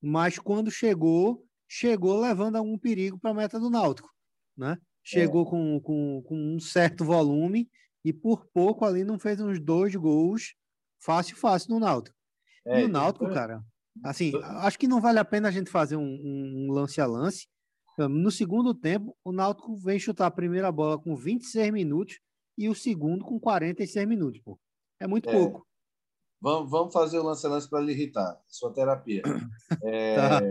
mas 0.02 0.40
quando 0.40 0.72
chegou, 0.72 1.46
chegou 1.68 2.22
levando 2.22 2.56
algum 2.56 2.78
perigo 2.78 3.20
para 3.20 3.32
a 3.32 3.34
meta 3.34 3.60
do 3.60 3.70
Náutico, 3.70 4.10
né? 4.56 4.78
Chegou 5.04 5.46
é. 5.46 5.50
com, 5.50 5.82
com, 5.82 6.24
com 6.26 6.56
um 6.56 6.60
certo 6.60 7.04
volume 7.04 7.70
e 8.04 8.14
por 8.14 8.46
pouco 8.54 8.86
ali 8.86 9.04
não 9.04 9.20
fez 9.20 9.42
uns 9.42 9.60
dois 9.60 9.94
gols 9.94 10.56
fácil, 11.00 11.36
fácil 11.38 11.72
no 11.72 11.80
Náutico. 11.80 12.16
É, 12.66 12.82
e 12.82 12.86
o 12.86 12.88
Náutico, 12.88 13.30
cara, 13.34 13.64
assim, 14.04 14.32
acho 14.62 14.78
que 14.78 14.88
não 14.88 15.02
vale 15.02 15.20
a 15.20 15.26
pena 15.26 15.48
a 15.48 15.52
gente 15.52 15.70
fazer 15.70 15.96
um, 15.96 16.02
um, 16.04 16.72
lance 16.72 17.00
a 17.00 17.06
lance. 17.06 17.48
No 17.98 18.30
segundo 18.30 18.76
tempo, 18.76 19.18
o 19.24 19.32
Náutico 19.32 19.76
vem 19.76 19.98
chutar 19.98 20.28
a 20.28 20.32
primeira 20.32 20.72
bola 20.72 21.00
com 21.00 21.16
26 21.16 21.72
minutos 21.72 22.20
e 22.58 22.70
o 22.70 22.76
segundo 22.76 23.26
com 23.26 23.40
46 23.40 24.08
minutos, 24.08 24.40
pô. 24.42 24.60
É 25.00 25.08
muito 25.08 25.30
é. 25.30 25.32
pouco. 25.32 25.66
Vamos, 26.40 26.70
vamos 26.70 26.94
fazer 26.94 27.18
o 27.18 27.24
lance 27.24 27.46
a 27.46 27.50
lance 27.50 27.68
para 27.68 27.80
lhe 27.80 27.92
irritar. 27.92 28.40
Sua 28.48 28.72
terapia. 28.72 29.22
É, 29.84 30.16
tá. 30.16 30.42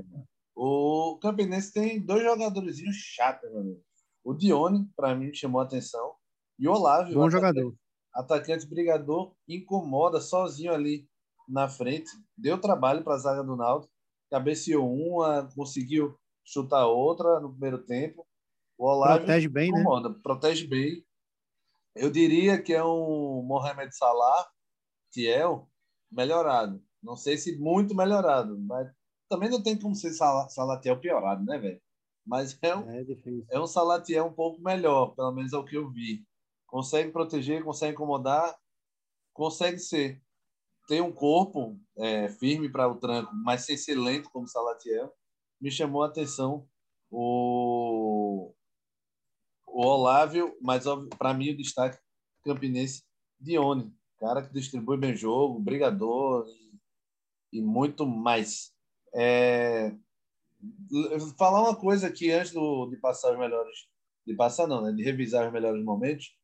O 0.55 1.19
Campinense 1.21 1.73
tem 1.73 2.01
dois 2.01 2.23
jogadores 2.23 2.79
chatos, 2.93 3.51
meu 3.51 3.61
amigo. 3.61 3.81
O 4.25 4.35
Dione, 4.35 4.89
para 4.97 5.15
mim, 5.15 5.33
chamou 5.33 5.61
a 5.61 5.65
atenção. 5.65 6.15
E 6.59 6.67
o 6.67 6.73
Olávio. 6.73 7.15
Bom 7.15 7.31
jogador. 7.31 7.75
Atacante 8.17 8.67
brigador, 8.67 9.35
incomoda 9.47 10.21
sozinho 10.21 10.73
ali 10.73 11.07
na 11.47 11.69
frente. 11.69 12.11
Deu 12.37 12.59
trabalho 12.59 13.05
para 13.05 13.15
a 13.15 13.19
zaga 13.19 13.45
do 13.45 13.55
Naldo. 13.55 13.89
Cabeceou 14.31 14.91
uma, 14.91 15.49
conseguiu 15.55 16.19
chutar 16.45 16.87
outra 16.87 17.39
no 17.41 17.51
primeiro 17.51 17.79
tempo. 17.85 18.27
O 18.79 18.87
Olávio 18.87 19.27
protege 19.27 19.49
bem, 19.49 19.71
né? 19.71 19.81
incomoda, 19.81 20.09
né? 20.09 20.17
Protege 20.23 20.67
bem. 20.67 21.05
Eu 21.95 22.11
diria 22.11 22.61
que 22.61 22.73
é 22.73 22.85
um 22.85 23.43
Mohamed 23.43 23.95
Salah, 23.95 24.49
Tiel, 25.13 25.69
melhorado. 26.11 26.83
Não 27.03 27.17
sei 27.17 27.39
se 27.39 27.57
muito 27.59 27.95
melhorado, 27.95 28.59
mas 28.59 28.91
também 29.29 29.49
não 29.49 29.63
tem 29.63 29.79
como 29.79 29.95
ser 29.95 30.13
Salatiel 30.13 30.99
piorado, 30.99 31.45
né, 31.45 31.59
velho? 31.59 31.81
Mas 32.27 32.59
é 32.61 32.75
um, 32.75 32.91
é, 32.91 33.05
é 33.51 33.61
um 33.61 33.67
Salatiel 33.67 34.27
um 34.27 34.33
pouco 34.33 34.61
melhor, 34.61 35.15
pelo 35.15 35.33
menos 35.33 35.53
é 35.53 35.57
o 35.57 35.65
que 35.65 35.77
eu 35.77 35.89
vi. 35.91 36.26
Consegue 36.67 37.13
proteger, 37.13 37.65
consegue 37.65 37.93
incomodar, 37.93 38.57
consegue 39.33 39.79
ser. 39.79 40.23
Tem 40.89 41.01
um 41.01 41.13
corpo 41.13 41.79
é, 41.97 42.29
firme 42.29 42.69
para 42.71 42.89
o 42.89 42.97
tranco, 42.97 43.33
mas 43.35 43.65
sem 43.65 43.77
ser 43.77 43.97
lento 43.97 44.31
como 44.31 44.49
Salatiel. 44.49 45.13
Me 45.61 45.71
chamou 45.71 46.03
a 46.03 46.07
atenção 46.07 46.69
o, 47.11 48.53
o 49.67 49.87
Olávio, 49.87 50.57
mas 50.61 50.85
para 51.19 51.35
mim 51.35 51.51
o 51.51 51.57
destaque 51.57 51.99
campinense 52.45 53.05
Dione, 53.39 53.95
cara 54.19 54.43
que 54.43 54.53
distribui 54.53 54.97
bem 54.97 55.15
jogo, 55.15 55.61
brigador 55.61 56.47
e, 56.49 57.59
e 57.59 57.63
muito 57.63 58.07
mais. 58.07 58.73
É, 59.15 59.95
falar 61.39 61.63
uma 61.63 61.77
coisa 61.77 62.09
aqui 62.09 62.31
antes 62.31 62.53
do, 62.53 62.87
de 62.87 62.97
passar 62.97 63.33
os 63.33 63.39
melhores, 63.39 63.89
de 64.27 64.35
passar 64.35 64.67
não, 64.67 64.83
né, 64.83 64.93
de 64.93 65.03
revisar 65.03 65.47
os 65.47 65.53
melhores 65.53 65.83
momentos, 65.85 66.37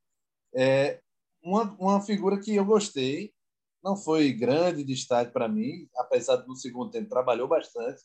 é 0.55 1.01
uma, 1.43 1.65
uma 1.79 2.01
figura 2.01 2.41
que 2.41 2.55
eu 2.55 2.65
gostei, 2.65 3.33
não 3.83 3.97
foi 3.97 4.33
grande 4.33 4.85
destaque 4.85 5.33
para 5.33 5.49
mim, 5.49 5.89
apesar 5.97 6.37
de 6.37 6.47
no 6.47 6.57
segundo 6.57 6.91
tempo 6.91 7.09
trabalhou 7.09 7.49
bastante, 7.49 8.03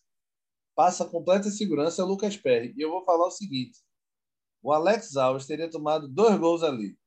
passa 0.75 1.05
completa 1.05 1.49
segurança 1.49 2.01
é 2.01 2.05
o 2.05 2.07
Lucas 2.07 2.35
Perry. 2.37 2.73
E 2.75 2.81
eu 2.81 2.89
vou 2.89 3.03
falar 3.03 3.27
o 3.27 3.31
seguinte, 3.31 3.79
o 4.61 4.71
Alex 4.71 5.15
Alves 5.15 5.45
teria 5.45 5.69
tomado 5.69 6.07
dois 6.07 6.37
gols 6.37 6.63
ali, 6.63 6.97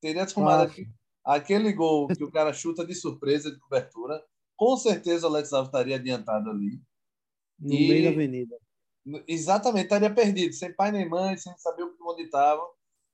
teria 0.00 0.26
tomado 0.26 0.72
aquele 1.24 1.72
gol 1.72 2.08
que 2.08 2.24
o 2.24 2.30
cara 2.30 2.52
chuta 2.52 2.84
de 2.84 2.94
surpresa 2.94 3.50
de 3.50 3.58
cobertura, 3.58 4.22
com 4.56 4.76
certeza 4.76 5.26
o 5.26 5.30
Alex 5.30 5.52
Alves 5.52 5.68
estaria 5.68 5.96
adiantado 5.96 6.50
ali. 6.50 6.80
No 7.58 7.74
e, 7.74 7.88
meio 7.88 8.04
da 8.04 8.10
avenida. 8.10 8.56
Exatamente, 9.26 9.84
estaria 9.84 10.12
perdido, 10.12 10.52
sem 10.52 10.74
pai 10.74 10.90
nem 10.90 11.08
mãe, 11.08 11.36
sem 11.36 11.56
saber 11.58 11.84
onde 12.02 12.22
estava. 12.22 12.62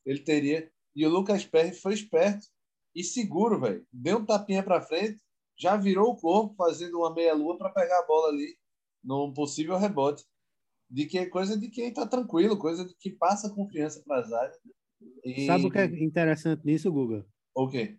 Ele 0.04 0.20
teria. 0.20 0.70
E 0.94 1.06
o 1.06 1.11
Lucas 1.11 1.44
Perry 1.44 1.75
foi 1.75 1.94
esperto 1.94 2.46
e 2.94 3.02
seguro, 3.02 3.61
velho. 3.61 3.87
Deu 3.92 4.18
um 4.18 4.26
tapinha 4.26 4.62
para 4.62 4.80
frente, 4.80 5.20
já 5.58 5.76
virou 5.76 6.11
o 6.11 6.16
corpo, 6.16 6.54
fazendo 6.56 6.99
uma 6.99 7.14
meia-lua 7.14 7.56
para 7.56 7.70
pegar 7.70 7.99
a 7.99 8.06
bola 8.06 8.28
ali 8.28 8.56
num 9.02 9.32
possível 9.32 9.78
rebote. 9.78 10.25
De 10.90 11.06
que 11.06 11.18
é 11.18 11.26
coisa 11.26 11.58
de 11.58 11.68
quem 11.68 11.88
está 11.88 12.06
tranquilo, 12.06 12.58
coisa 12.58 12.87
de 12.87 12.94
que 12.96 13.11
passa 13.11 13.54
confiança 13.54 14.02
para 14.06 14.20
as 14.20 14.32
áreas. 14.32 14.58
E... 15.25 15.46
Sabe 15.46 15.66
o 15.66 15.70
que 15.70 15.78
é 15.78 15.84
interessante 15.84 16.64
nisso, 16.64 16.92
Guga? 16.92 17.26
O 17.54 17.68
quê? 17.68 17.96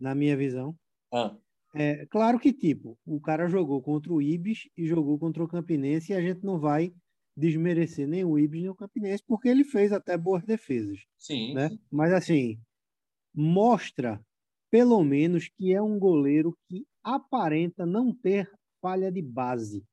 Na 0.00 0.14
minha 0.14 0.36
visão. 0.36 0.76
Ah. 1.12 1.36
É, 1.76 2.06
claro 2.06 2.38
que, 2.38 2.52
tipo, 2.52 2.98
o 3.04 3.20
cara 3.20 3.48
jogou 3.48 3.82
contra 3.82 4.12
o 4.12 4.22
Ibis 4.22 4.68
e 4.76 4.86
jogou 4.86 5.18
contra 5.18 5.42
o 5.42 5.48
Campinense 5.48 6.12
e 6.12 6.16
a 6.16 6.20
gente 6.20 6.44
não 6.44 6.58
vai 6.58 6.92
desmerecer 7.36 8.06
nem 8.06 8.24
o 8.24 8.38
Ibis 8.38 8.62
nem 8.62 8.70
o 8.70 8.74
Campinense, 8.74 9.22
porque 9.26 9.48
ele 9.48 9.64
fez 9.64 9.92
até 9.92 10.16
boas 10.16 10.44
defesas. 10.44 11.00
Sim. 11.18 11.54
Né? 11.54 11.70
Mas, 11.90 12.12
assim, 12.12 12.60
mostra, 13.34 14.24
pelo 14.70 15.02
menos, 15.02 15.48
que 15.48 15.72
é 15.72 15.82
um 15.82 15.98
goleiro 15.98 16.56
que 16.68 16.86
aparenta 17.02 17.84
não 17.84 18.14
ter 18.14 18.50
falha 18.80 19.10
de 19.10 19.22
base. 19.22 19.84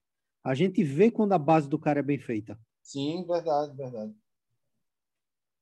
A 0.43 0.53
gente 0.53 0.83
vê 0.83 1.11
quando 1.11 1.33
a 1.33 1.39
base 1.39 1.69
do 1.69 1.79
cara 1.79 1.99
é 1.99 2.03
bem 2.03 2.19
feita. 2.19 2.59
Sim, 2.81 3.25
verdade, 3.27 3.75
verdade. 3.75 4.13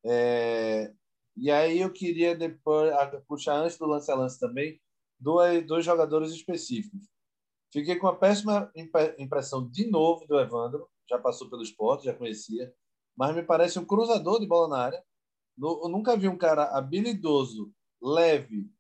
É... 0.06 0.94
E 1.36 1.50
aí 1.52 1.80
eu 1.80 1.92
queria 1.92 2.36
depois 2.36 2.92
puxar 3.28 3.56
antes 3.56 3.78
do 3.78 3.86
lance 3.86 4.12
a 4.12 4.16
lance 4.16 4.40
também 4.40 4.80
dois, 5.20 5.66
dois 5.66 5.86
jogadores 5.86 6.32
específicos. 6.32 7.08
Fiquei 7.72 7.98
com 7.98 8.08
a 8.08 8.16
péssima 8.16 8.72
impressão 9.18 9.70
de 9.70 9.90
novo 9.90 10.26
do 10.26 10.40
Evandro, 10.40 10.90
já 11.10 11.18
passou 11.18 11.50
pelo 11.50 11.64
esporte, 11.64 12.06
já 12.06 12.14
conhecia, 12.14 12.74
mas 13.18 13.36
me 13.36 13.44
parece 13.44 13.80
um 13.80 13.86
cruzador 13.86 14.40
de 14.40 14.48
bola 14.48 14.68
na 14.68 14.78
área. 14.78 15.04
Eu 15.62 15.90
nunca 15.90 16.16
vi 16.16 16.28
um 16.30 16.38
cara 16.38 16.66
habilidoso, 16.78 17.72
leve 18.02 18.72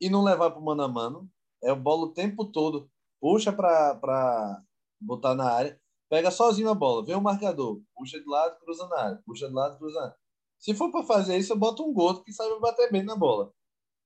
e 0.00 0.10
não 0.10 0.24
levar 0.24 0.50
para 0.50 0.60
o 0.60 0.64
mano 0.64 0.82
a 0.82 0.88
mano. 0.88 1.30
É 1.62 1.72
o 1.72 1.76
bola 1.76 2.06
o 2.06 2.12
tempo 2.12 2.46
todo, 2.46 2.90
puxa 3.20 3.52
para 3.52 4.62
botar 5.00 5.34
na 5.34 5.50
área, 5.50 5.80
pega 6.10 6.30
sozinho 6.30 6.68
a 6.68 6.74
bola, 6.74 7.04
vem 7.04 7.14
o 7.14 7.20
marcador, 7.20 7.80
puxa 7.94 8.18
de 8.18 8.28
lado, 8.28 8.58
cruza 8.58 8.86
na 8.88 8.98
área, 8.98 9.22
puxa 9.24 9.48
de 9.48 9.54
lado, 9.54 9.78
cruza 9.78 9.98
na 9.98 10.06
área. 10.06 10.16
Se 10.58 10.74
for 10.74 10.90
para 10.90 11.04
fazer 11.04 11.36
isso, 11.36 11.52
eu 11.52 11.58
boto 11.58 11.84
um 11.84 11.92
gordo 11.92 12.22
que 12.22 12.32
sabe 12.32 12.58
bater 12.58 12.90
bem 12.90 13.02
na 13.02 13.14
bola. 13.14 13.52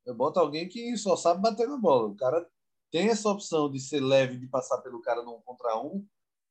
Eu 0.04 0.14
boto 0.14 0.40
alguém 0.40 0.68
que 0.68 0.96
só 0.96 1.16
sabe 1.16 1.40
bater 1.40 1.68
na 1.68 1.76
bola. 1.76 2.08
O 2.08 2.16
cara 2.16 2.48
tem 2.90 3.08
essa 3.08 3.28
opção 3.28 3.70
de 3.70 3.78
ser 3.78 4.00
leve, 4.00 4.38
de 4.38 4.46
passar 4.46 4.78
pelo 4.82 5.00
cara 5.00 5.22
num 5.22 5.40
contra 5.42 5.78
um. 5.78 6.06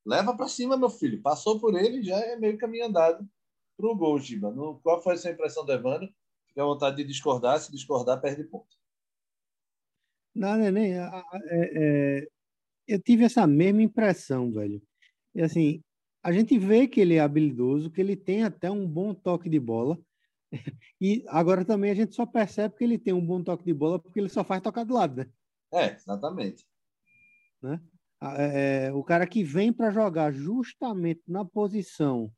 Leva 0.07 0.33
para 0.33 0.47
cima, 0.47 0.77
meu 0.77 0.89
filho. 0.89 1.21
Passou 1.21 1.59
por 1.59 1.75
ele, 1.77 2.01
já 2.01 2.17
é 2.17 2.37
meio 2.37 2.57
caminho 2.57 2.85
andado 2.85 3.27
para 3.75 3.87
o 3.87 3.95
gol, 3.95 4.17
Giba. 4.17 4.49
No, 4.49 4.79
qual 4.79 5.03
foi 5.03 5.15
a 5.15 5.17
sua 5.17 5.31
impressão 5.31 5.65
do 5.65 5.73
Evandro? 5.73 6.07
Fica 6.47 6.61
à 6.61 6.65
vontade 6.65 6.95
de 6.95 7.03
discordar. 7.03 7.59
Se 7.59 7.69
discordar, 7.69 8.21
perde 8.21 8.45
ponto. 8.45 8.73
Não, 10.33 10.55
Neném, 10.55 10.93
é, 10.93 11.11
é, 11.51 12.27
eu 12.87 13.01
tive 13.01 13.25
essa 13.25 13.45
mesma 13.45 13.81
impressão, 13.81 14.49
velho. 14.49 14.81
E 15.35 15.41
assim, 15.41 15.83
a 16.23 16.31
gente 16.31 16.57
vê 16.57 16.87
que 16.87 17.01
ele 17.01 17.15
é 17.15 17.19
habilidoso, 17.19 17.91
que 17.91 17.99
ele 17.99 18.15
tem 18.15 18.43
até 18.43 18.71
um 18.71 18.87
bom 18.87 19.13
toque 19.13 19.49
de 19.49 19.59
bola, 19.59 19.99
e 21.01 21.25
agora 21.27 21.65
também 21.65 21.91
a 21.91 21.95
gente 21.95 22.15
só 22.15 22.25
percebe 22.25 22.75
que 22.77 22.83
ele 22.83 22.97
tem 22.97 23.13
um 23.13 23.25
bom 23.25 23.43
toque 23.43 23.65
de 23.65 23.73
bola 23.73 23.99
porque 23.99 24.19
ele 24.19 24.29
só 24.29 24.41
faz 24.41 24.61
tocar 24.61 24.85
do 24.85 24.93
lado, 24.93 25.17
né? 25.17 25.29
É, 25.73 25.95
exatamente. 25.95 26.65
Né? 27.61 27.81
É, 28.21 28.87
é 28.87 28.93
o 28.93 29.03
cara 29.03 29.27
que 29.27 29.43
vem 29.43 29.71
para 29.71 29.91
jogar 29.91 30.31
justamente 30.31 31.21
na 31.27 31.45
posição 31.45 32.31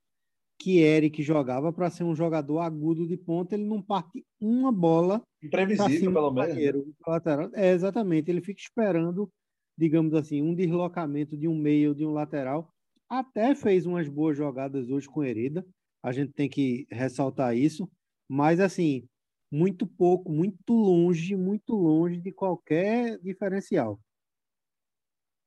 que 0.58 0.80
Eric 0.80 1.24
jogava 1.24 1.72
para 1.72 1.90
ser 1.90 2.04
um 2.04 2.14
jogador 2.14 2.60
agudo 2.60 3.08
de 3.08 3.16
ponta, 3.16 3.56
ele 3.56 3.64
não 3.64 3.82
parte 3.82 4.26
uma 4.42 4.74
bola. 4.74 5.22
Imprevisível, 5.42 6.12
pelo 6.12 6.32
menos. 6.32 6.56
Né? 6.56 7.50
É, 7.54 7.72
exatamente. 7.72 8.30
Ele 8.30 8.42
fica 8.42 8.60
esperando, 8.60 9.30
digamos 9.78 10.14
assim, 10.14 10.42
um 10.42 10.54
deslocamento 10.54 11.38
de 11.38 11.48
um 11.48 11.56
meio 11.56 11.96
de 11.96 12.06
um 12.06 12.12
lateral. 12.12 12.70
Até 13.08 13.56
fez 13.56 13.86
umas 13.86 14.10
boas 14.10 14.36
jogadas 14.36 14.90
hoje 14.90 15.08
com 15.08 15.24
Hereda. 15.24 15.66
A 16.04 16.12
gente 16.12 16.34
tem 16.34 16.50
que 16.50 16.86
ressaltar 16.92 17.56
isso 17.56 17.90
mas 18.30 18.60
assim, 18.60 19.08
muito 19.52 19.88
pouco, 19.88 20.32
muito 20.32 20.72
longe, 20.72 21.36
muito 21.36 21.74
longe 21.74 22.22
de 22.22 22.32
qualquer 22.32 23.18
diferencial. 23.20 24.00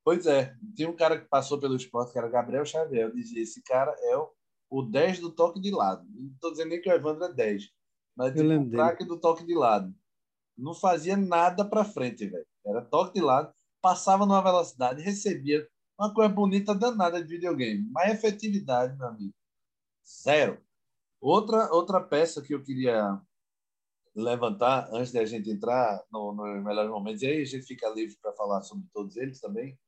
Pois 0.04 0.26
é, 0.26 0.56
tem 0.76 0.86
um 0.86 0.96
cara 0.96 1.20
que 1.20 1.28
passou 1.28 1.60
pelo 1.60 1.76
esporte, 1.76 2.12
que 2.12 2.18
era 2.18 2.28
Gabriel 2.28 2.64
Xavier, 2.64 3.06
eu 3.06 3.14
dizia, 3.14 3.42
esse 3.42 3.62
cara 3.62 3.94
é 4.00 4.16
o, 4.16 4.28
o 4.68 4.82
10 4.82 5.20
do 5.20 5.30
toque 5.30 5.60
de 5.60 5.70
lado. 5.70 6.04
Não 6.12 6.32
estou 6.32 6.50
dizendo 6.50 6.70
nem 6.70 6.80
que 6.80 6.90
o 6.90 6.92
Evandro 6.92 7.24
é 7.24 7.32
10, 7.32 7.70
mas 8.16 8.32
tipo, 8.34 8.52
o 8.52 8.70
craque 8.70 9.04
do 9.04 9.20
toque 9.20 9.44
de 9.44 9.54
lado. 9.54 9.94
Não 10.58 10.74
fazia 10.74 11.16
nada 11.16 11.64
para 11.64 11.84
frente, 11.84 12.26
velho. 12.26 12.46
Era 12.66 12.84
toque 12.84 13.14
de 13.14 13.24
lado, 13.24 13.52
passava 13.80 14.26
numa 14.26 14.42
velocidade, 14.42 15.02
recebia 15.02 15.66
uma 15.98 16.12
coisa 16.12 16.32
bonita 16.32 16.74
danada 16.74 17.22
de 17.22 17.28
videogame. 17.28 17.88
Mas 17.90 18.12
efetividade, 18.12 18.96
meu 18.96 19.06
amigo, 19.06 19.34
zero. 20.24 20.60
Outra, 21.20 21.72
outra 21.72 22.00
peça 22.00 22.42
que 22.42 22.52
eu 22.52 22.62
queria 22.62 23.20
levantar 24.14 24.88
antes 24.92 25.12
da 25.12 25.24
gente 25.24 25.50
entrar 25.50 26.02
nos 26.10 26.36
no 26.36 26.62
melhores 26.62 26.90
momentos, 26.90 27.22
e 27.22 27.26
aí 27.26 27.42
a 27.42 27.44
gente 27.44 27.64
fica 27.64 27.88
livre 27.88 28.16
para 28.20 28.32
falar 28.32 28.62
sobre 28.62 28.86
todos 28.92 29.16
eles 29.16 29.40
também, 29.40 29.78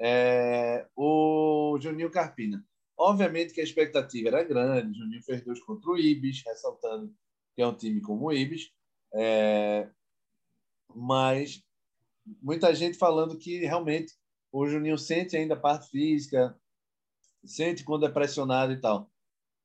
é 0.00 0.86
o 0.96 1.78
Juninho 1.80 2.10
Carpina. 2.10 2.64
Obviamente 2.96 3.52
que 3.52 3.60
a 3.60 3.64
expectativa 3.64 4.28
era 4.28 4.44
grande, 4.44 4.90
o 4.90 4.94
Juninho 4.94 5.22
fez 5.22 5.42
dois 5.42 5.60
contra 5.60 5.90
o 5.90 5.98
Ibis, 5.98 6.42
ressaltando 6.46 7.12
que 7.54 7.62
é 7.62 7.66
um 7.66 7.74
time 7.74 8.00
como 8.00 8.26
o 8.26 8.32
Ibis, 8.32 8.72
é, 9.14 9.88
mas 10.94 11.62
muita 12.42 12.74
gente 12.74 12.98
falando 12.98 13.38
que 13.38 13.58
realmente 13.60 14.14
o 14.52 14.66
Juninho 14.66 14.98
sente 14.98 15.36
ainda 15.36 15.54
a 15.54 15.60
parte 15.60 15.88
física, 15.90 16.58
sente 17.44 17.84
quando 17.84 18.06
é 18.06 18.10
pressionado 18.10 18.72
e 18.72 18.80
tal. 18.80 19.10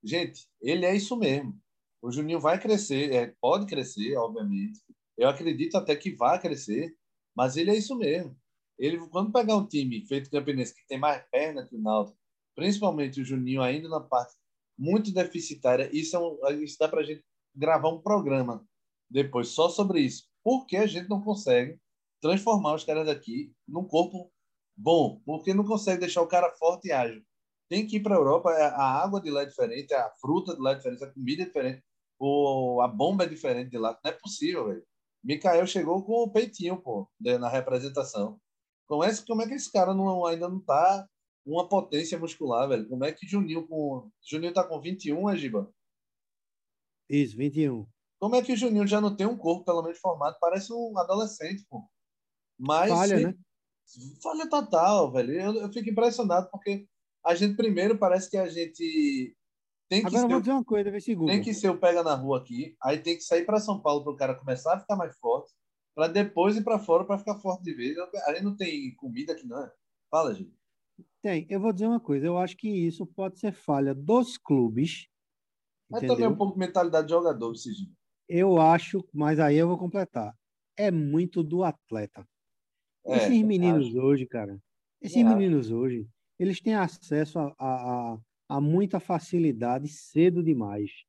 Gente, 0.03 0.47
ele 0.61 0.85
é 0.85 0.95
isso 0.95 1.15
mesmo. 1.15 1.59
O 2.01 2.11
Juninho 2.11 2.39
vai 2.39 2.59
crescer, 2.59 3.13
é, 3.13 3.33
pode 3.41 3.65
crescer, 3.65 4.15
obviamente. 4.15 4.79
Eu 5.17 5.27
acredito 5.27 5.75
até 5.75 5.95
que 5.95 6.11
vai 6.11 6.39
crescer, 6.39 6.95
mas 7.35 7.57
ele 7.57 7.71
é 7.71 7.77
isso 7.77 7.95
mesmo. 7.97 8.35
Ele, 8.79 8.97
quando 9.09 9.33
pegar 9.33 9.57
um 9.57 9.67
time 9.67 10.05
feito 10.07 10.31
campinense 10.31 10.73
que 10.73 10.87
tem 10.87 10.97
mais 10.97 11.21
perna 11.29 11.67
que 11.67 11.75
o 11.75 11.81
Náutico, 11.81 12.17
principalmente 12.55 13.21
o 13.21 13.25
Juninho 13.25 13.61
ainda 13.61 13.89
na 13.89 13.99
parte 13.99 14.33
muito 14.77 15.13
deficitária, 15.13 15.89
isso, 15.91 16.15
é 16.15 16.19
um, 16.19 16.63
isso 16.63 16.77
dá 16.79 16.87
para 16.87 17.01
a 17.01 17.03
gente 17.03 17.21
gravar 17.53 17.89
um 17.89 18.01
programa 18.01 18.65
depois 19.09 19.49
só 19.49 19.67
sobre 19.67 19.99
isso. 19.99 20.23
Porque 20.41 20.77
a 20.77 20.87
gente 20.87 21.09
não 21.09 21.21
consegue 21.21 21.77
transformar 22.21 22.75
os 22.75 22.85
caras 22.85 23.05
daqui 23.05 23.53
num 23.67 23.83
corpo 23.83 24.31
bom, 24.75 25.21
porque 25.25 25.53
não 25.53 25.65
consegue 25.65 25.99
deixar 25.99 26.21
o 26.21 26.27
cara 26.27 26.49
forte 26.53 26.87
e 26.87 26.91
ágil. 26.93 27.21
Tem 27.69 27.85
que 27.85 27.97
ir 27.97 27.99
para 28.01 28.15
a 28.15 28.17
Europa, 28.17 28.51
é, 28.51 28.63
a 28.63 29.03
água 29.03 29.21
de 29.21 29.29
lá 29.29 29.41
é 29.41 29.45
diferente, 29.45 29.93
a 29.93 30.09
fruta 30.21 30.55
de 30.55 30.61
lá 30.61 30.71
é 30.71 30.75
diferente, 30.75 31.03
a 31.03 31.13
comida 31.13 31.43
é 31.43 31.45
diferente, 31.45 31.83
o, 32.17 32.81
a 32.81 32.87
bomba 32.87 33.25
é 33.25 33.27
diferente 33.27 33.69
de 33.71 33.77
lá. 33.77 33.99
Não 34.03 34.11
é 34.11 34.13
possível, 34.13 34.67
velho. 34.67 34.83
Mikael 35.23 35.67
chegou 35.67 36.03
com 36.03 36.13
o 36.23 36.31
peitinho, 36.31 36.81
pô, 36.81 37.09
na 37.19 37.49
representação. 37.49 38.39
Como 38.89 39.03
é, 39.03 39.11
como 39.27 39.41
é 39.43 39.47
que 39.47 39.53
esse 39.53 39.71
cara 39.71 39.93
não, 39.93 40.25
ainda 40.25 40.49
não 40.49 40.59
tá 40.59 41.07
uma 41.45 41.69
potência 41.69 42.17
muscular, 42.17 42.67
velho? 42.67 42.89
Como 42.89 43.05
é 43.05 43.11
que 43.11 43.27
Juninho 43.27 43.67
com. 43.67 44.09
Juninho 44.27 44.51
tá 44.51 44.63
com 44.63 44.81
21, 44.81 45.27
Agiba? 45.27 45.71
Isso, 47.07 47.37
21. 47.37 47.85
Como 48.19 48.35
é 48.35 48.41
que 48.41 48.51
o 48.51 48.57
Juninho 48.57 48.87
já 48.87 48.99
não 48.99 49.15
tem 49.15 49.27
um 49.27 49.37
corpo, 49.37 49.63
pelo 49.63 49.83
menos 49.83 49.99
formado? 49.99 50.37
Parece 50.41 50.73
um 50.73 50.97
adolescente, 50.97 51.63
pô. 51.69 51.87
Mas. 52.57 52.89
Falha, 52.89 53.27
né? 53.27 53.35
Falha 54.23 54.49
total, 54.49 55.11
velho. 55.11 55.33
Eu, 55.33 55.55
eu 55.61 55.71
fico 55.71 55.89
impressionado 55.89 56.49
porque 56.51 56.87
a 57.23 57.35
gente 57.35 57.55
primeiro 57.55 57.97
parece 57.97 58.29
que 58.29 58.37
a 58.37 58.47
gente 58.47 59.35
tem 59.87 60.01
que 60.01 60.07
Agora 60.07 60.21
ser, 60.21 60.25
eu 60.25 60.29
vou 60.29 60.39
dizer 60.39 60.51
uma 60.51 60.65
coisa, 60.65 60.91
vê. 60.91 61.01
Tem 61.01 61.41
que 61.41 61.53
ser 61.53 61.69
o 61.69 61.79
pega 61.79 62.03
na 62.03 62.15
rua 62.15 62.39
aqui, 62.39 62.75
aí 62.81 62.99
tem 62.99 63.15
que 63.15 63.23
sair 63.23 63.45
para 63.45 63.59
São 63.59 63.79
Paulo 63.79 64.03
para 64.03 64.13
o 64.13 64.15
cara 64.15 64.35
começar 64.35 64.75
a 64.75 64.79
ficar 64.79 64.95
mais 64.95 65.17
forte, 65.17 65.51
para 65.99 66.07
depois 66.07 66.55
ir 66.55 66.63
para 66.63 66.79
fora 66.79 67.03
para 67.03 67.17
ficar 67.17 67.35
forte 67.35 67.61
de 67.61 67.73
vez. 67.73 67.97
Aí 68.25 68.41
não 68.41 68.55
tem 68.55 68.95
comida 68.95 69.33
aqui, 69.33 69.45
não 69.45 69.61
é? 69.61 69.69
Fala, 70.09 70.33
gente. 70.33 70.57
Tem. 71.21 71.45
Eu 71.49 71.59
vou 71.59 71.73
dizer 71.73 71.87
uma 71.87 71.99
coisa. 71.99 72.25
Eu 72.25 72.37
acho 72.37 72.55
que 72.55 72.69
isso 72.69 73.05
pode 73.05 73.37
ser 73.37 73.51
falha 73.51 73.93
dos 73.93 74.37
clubes. 74.37 75.09
Mas 75.89 75.97
entendeu? 75.97 76.15
também 76.15 76.29
um 76.33 76.37
pouco 76.37 76.53
de 76.53 76.59
mentalidade 76.59 77.07
de 77.07 77.11
jogador, 77.11 77.53
Cidinho. 77.53 77.91
Eu 78.29 78.61
acho, 78.61 79.05
mas 79.13 79.41
aí 79.41 79.57
eu 79.57 79.67
vou 79.67 79.77
completar. 79.77 80.33
É 80.77 80.89
muito 80.89 81.43
do 81.43 81.65
atleta. 81.65 82.25
É, 83.05 83.17
esses 83.17 83.43
meninos 83.43 83.87
acho. 83.87 83.99
hoje, 83.99 84.25
cara, 84.25 84.57
esses 85.01 85.17
é, 85.17 85.23
meninos 85.23 85.69
hoje, 85.69 86.07
eles 86.39 86.61
têm 86.61 86.75
acesso 86.75 87.39
a, 87.39 87.53
a, 87.59 88.17
a, 88.47 88.61
muita 88.61 89.01
facilidade 89.01 89.89
cedo 89.89 90.41
demais. 90.41 91.03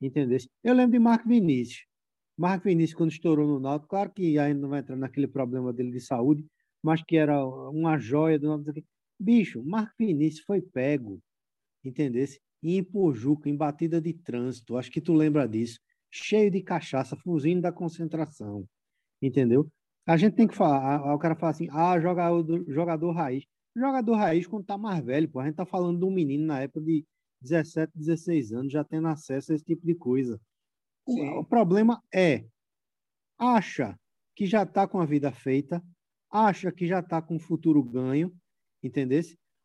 Entendeu? 0.00 0.38
Eu 0.64 0.74
lembro 0.74 0.90
de 0.90 0.98
Marco 0.98 1.28
Vinícius. 1.28 1.91
Marco 2.36 2.64
Vinícius, 2.64 2.96
quando 2.96 3.10
estourou 3.10 3.46
no 3.46 3.60
Náutico, 3.60 3.90
claro 3.90 4.10
que 4.10 4.38
ainda 4.38 4.60
não 4.60 4.68
vai 4.68 4.80
entrar 4.80 4.96
naquele 4.96 5.26
problema 5.26 5.72
dele 5.72 5.90
de 5.90 6.00
saúde, 6.00 6.44
mas 6.82 7.02
que 7.02 7.16
era 7.16 7.44
uma 7.68 7.98
joia 7.98 8.38
do 8.38 8.48
Náutico. 8.48 8.86
Bicho, 9.18 9.62
Marco 9.62 9.94
Vinícius 9.98 10.44
foi 10.44 10.60
pego, 10.60 11.20
entendeu? 11.84 12.26
Em 12.62 12.82
Pojuca, 12.82 13.48
em 13.48 13.56
batida 13.56 14.00
de 14.00 14.12
trânsito, 14.14 14.76
acho 14.76 14.90
que 14.90 15.00
tu 15.00 15.12
lembra 15.12 15.46
disso, 15.48 15.78
cheio 16.10 16.50
de 16.50 16.62
cachaça, 16.62 17.16
fuzindo 17.16 17.62
da 17.62 17.72
concentração, 17.72 18.66
entendeu? 19.20 19.68
A 20.06 20.16
gente 20.16 20.34
tem 20.34 20.48
que 20.48 20.54
falar, 20.56 21.14
o 21.14 21.18
cara 21.18 21.36
fala 21.36 21.50
assim, 21.50 21.68
ah, 21.70 21.98
jogador, 22.00 22.64
jogador 22.68 23.12
raiz. 23.12 23.44
Jogador 23.74 24.14
raiz 24.16 24.46
quando 24.46 24.64
tá 24.64 24.76
mais 24.76 25.04
velho, 25.04 25.28
pô. 25.28 25.40
A 25.40 25.46
gente 25.46 25.54
tá 25.56 25.64
falando 25.64 25.98
de 25.98 26.04
um 26.04 26.10
menino 26.10 26.44
na 26.44 26.60
época 26.60 26.80
de 26.80 27.04
17, 27.40 27.92
16 27.94 28.52
anos, 28.52 28.72
já 28.72 28.84
tendo 28.84 29.08
acesso 29.08 29.52
a 29.52 29.54
esse 29.54 29.64
tipo 29.64 29.86
de 29.86 29.94
coisa. 29.94 30.40
O, 31.06 31.40
o, 31.40 31.44
problema 31.44 32.02
é, 32.14 32.44
acha 33.38 33.98
que 34.36 34.46
já 34.46 34.64
tá 34.64 34.86
com 34.86 35.00
a 35.00 35.06
vida 35.06 35.32
feita, 35.32 35.82
acha 36.30 36.70
que 36.70 36.86
já 36.86 37.02
tá 37.02 37.20
com 37.20 37.36
o 37.36 37.40
futuro 37.40 37.82
ganho, 37.82 38.32
entendeu? 38.82 39.20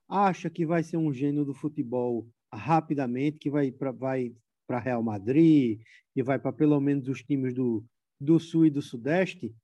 Acha 0.10 0.50
que 0.50 0.66
vai 0.66 0.84
ser 0.84 0.98
um 0.98 1.14
gênio 1.14 1.46
do 1.46 1.54
futebol 1.54 2.28
rapidamente, 2.54 3.40
que 3.40 3.50
vai 3.50 3.72
para 3.72 3.92
vai 3.92 4.34
para 4.68 4.80
Real 4.80 5.02
Madrid, 5.02 5.82
que 6.14 6.22
vai 6.22 6.38
para 6.38 6.52
pelo 6.52 6.80
menos 6.82 7.08
os 7.08 7.22
times 7.24 7.54
do, 7.54 7.86
do 8.20 8.38
Sul 8.40 8.66
e 8.66 8.70
do 8.70 8.82
Sudeste, 8.82 9.56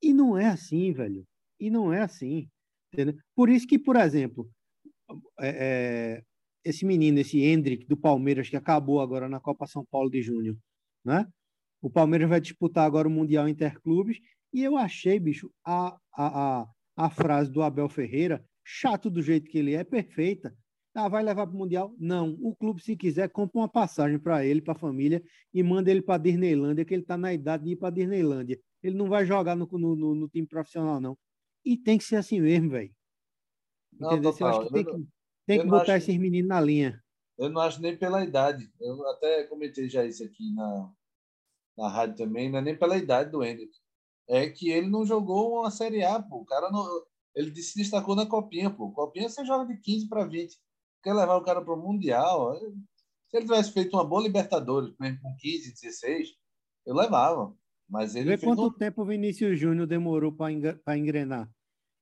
e 0.00 0.12
não 0.12 0.38
é 0.38 0.46
assim, 0.46 0.92
velho. 0.92 1.24
E 1.58 1.70
não 1.70 1.92
é 1.92 2.00
assim. 2.00 2.48
Entendeu? 2.92 3.16
Por 3.34 3.48
isso 3.48 3.66
que, 3.66 3.78
por 3.78 3.96
exemplo, 3.96 4.48
é, 5.40 5.48
é, 5.48 6.22
esse 6.64 6.84
menino, 6.84 7.18
esse 7.18 7.40
Hendrick 7.40 7.86
do 7.86 7.96
Palmeiras, 7.96 8.48
que 8.48 8.56
acabou 8.56 9.00
agora 9.00 9.28
na 9.28 9.40
Copa 9.40 9.66
São 9.66 9.84
Paulo 9.84 10.10
de 10.10 10.22
Júnior, 10.22 10.56
né? 11.04 11.26
O 11.80 11.90
Palmeiras 11.90 12.28
vai 12.28 12.40
disputar 12.40 12.86
agora 12.86 13.08
o 13.08 13.10
Mundial 13.10 13.48
Interclubes, 13.48 14.18
e 14.52 14.62
eu 14.62 14.76
achei, 14.76 15.18
bicho, 15.18 15.50
a, 15.64 15.96
a, 16.14 16.60
a, 16.62 16.66
a 16.96 17.10
frase 17.10 17.50
do 17.50 17.62
Abel 17.62 17.88
Ferreira, 17.88 18.44
chato 18.64 19.10
do 19.10 19.22
jeito 19.22 19.50
que 19.50 19.58
ele 19.58 19.74
é, 19.74 19.82
perfeita. 19.82 20.54
Ah, 20.94 21.08
vai 21.08 21.22
levar 21.22 21.46
para 21.46 21.56
o 21.56 21.58
Mundial? 21.58 21.94
Não. 21.98 22.36
O 22.40 22.54
clube, 22.54 22.82
se 22.82 22.94
quiser, 22.94 23.28
compra 23.30 23.60
uma 23.60 23.68
passagem 23.68 24.18
para 24.18 24.44
ele, 24.44 24.60
para 24.60 24.74
a 24.74 24.78
família, 24.78 25.22
e 25.52 25.62
manda 25.62 25.90
ele 25.90 26.02
para 26.02 26.18
Disneylândia, 26.18 26.84
que 26.84 26.92
ele 26.92 27.02
está 27.02 27.16
na 27.16 27.32
idade 27.32 27.64
de 27.64 27.70
ir 27.70 27.76
para 27.76 27.90
Disneylândia. 27.90 28.60
Ele 28.82 28.96
não 28.96 29.08
vai 29.08 29.24
jogar 29.24 29.56
no, 29.56 29.66
no, 29.66 30.14
no, 30.14 30.28
time 30.28 30.46
profissional, 30.46 31.00
não. 31.00 31.16
E 31.64 31.78
tem 31.78 31.96
que 31.96 32.04
ser 32.04 32.16
assim 32.16 32.40
mesmo, 32.40 32.70
velho. 32.70 32.92
Entendeu? 33.94 34.34
Eu 34.38 34.46
acho 34.46 34.66
que 34.66 34.72
tem 34.72 34.84
que, 34.84 35.06
tem 35.46 35.60
que 35.60 35.66
botar 35.66 35.94
acho, 35.94 36.10
esses 36.10 36.18
meninos 36.18 36.48
na 36.48 36.60
linha. 36.60 37.01
Eu 37.38 37.48
não 37.48 37.60
acho 37.60 37.80
nem 37.80 37.96
pela 37.96 38.24
idade. 38.24 38.70
Eu 38.80 39.06
até 39.08 39.44
comentei 39.44 39.88
já 39.88 40.04
isso 40.04 40.22
aqui 40.24 40.52
na, 40.54 40.92
na 41.76 41.88
rádio 41.88 42.16
também, 42.16 42.50
não 42.50 42.58
é 42.58 42.62
nem 42.62 42.78
pela 42.78 42.96
idade 42.96 43.30
do 43.30 43.44
Hendrick. 43.44 43.72
É 44.28 44.48
que 44.48 44.70
ele 44.70 44.88
não 44.88 45.04
jogou 45.04 45.60
uma 45.60 45.70
Série 45.70 46.04
A, 46.04 46.22
pô. 46.22 46.38
O 46.38 46.44
cara 46.44 46.70
não. 46.70 46.86
Ele 47.34 47.54
se 47.62 47.76
destacou 47.76 48.14
na 48.14 48.26
Copinha, 48.26 48.70
pô. 48.70 48.92
Copinha 48.92 49.28
você 49.28 49.44
joga 49.44 49.66
de 49.66 49.80
15 49.80 50.08
para 50.08 50.24
20. 50.24 50.56
Quer 51.02 51.14
levar 51.14 51.36
o 51.36 51.44
cara 51.44 51.62
para 51.62 51.74
o 51.74 51.76
Mundial? 51.76 52.54
Se 53.28 53.36
ele 53.36 53.46
tivesse 53.46 53.72
feito 53.72 53.96
uma 53.96 54.04
boa 54.04 54.22
Libertadores, 54.22 54.94
com 54.96 55.36
15, 55.38 55.72
16, 55.72 56.28
eu 56.86 56.94
levava. 56.94 57.56
Mas 57.88 58.14
ele 58.14 58.36
Vê 58.36 58.38
quanto 58.38 58.66
um... 58.66 58.72
tempo 58.72 59.02
o 59.02 59.04
Vinícius 59.04 59.58
Júnior 59.58 59.86
demorou 59.86 60.32
para 60.32 60.96
engrenar. 60.96 61.50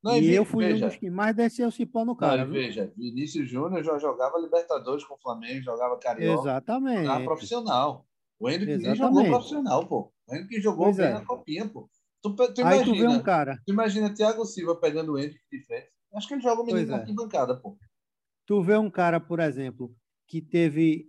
Não, 0.03 0.17
e, 0.17 0.35
eu 0.35 0.45
fui 0.45 0.65
veja, 0.65 0.87
um 0.87 0.89
dos 0.89 0.97
que 0.97 1.11
mais 1.11 1.37
desceu 1.37 1.69
o 1.69 1.73
cipó 1.73 2.05
no 2.05 2.17
cara. 2.17 2.45
Não, 2.45 2.53
veja, 2.53 2.91
Vinícius 2.97 3.51
Júnior 3.51 3.85
já 3.85 3.99
jogava 3.99 4.39
Libertadores 4.39 5.05
com 5.05 5.15
o 5.15 5.21
Flamengo, 5.21 5.63
jogava 5.63 5.99
Carioca. 5.99 6.41
Exatamente. 6.41 7.03
Jogava 7.03 7.25
profissional. 7.25 8.07
O 8.39 8.49
Henrique 8.49 8.95
jogou 8.95 9.25
profissional, 9.27 9.87
pô. 9.87 10.13
O 10.27 10.35
Henrique 10.35 10.61
jogou 10.61 10.85
pois 10.87 10.97
bem 10.97 11.07
é. 11.07 11.13
na 11.13 11.25
copinha, 11.25 11.69
pô. 11.69 11.91
Tu, 12.23 12.35
tu 12.35 12.65
Aí 12.65 12.77
imagina, 12.77 12.85
tu 12.85 12.95
vê 12.95 13.09
um 13.09 13.23
cara. 13.23 13.59
Tu 13.67 13.73
imagina 13.73 14.15
Thiago 14.15 14.45
Silva 14.47 14.77
pegando 14.77 15.13
o 15.13 15.19
Henrique 15.19 15.41
de 15.53 15.65
frente. 15.67 15.91
Acho 16.15 16.27
que 16.27 16.35
ele 16.35 16.43
joga 16.43 16.63
o 16.63 16.67
menino 16.67 16.89
na 16.89 17.03
é. 17.03 17.13
bancada, 17.13 17.57
pô. 17.57 17.77
Tu 18.47 18.63
vê 18.63 18.77
um 18.77 18.91
cara, 18.91 19.21
por 19.21 19.39
exemplo, 19.39 19.95
que 20.27 20.41
teve. 20.41 21.09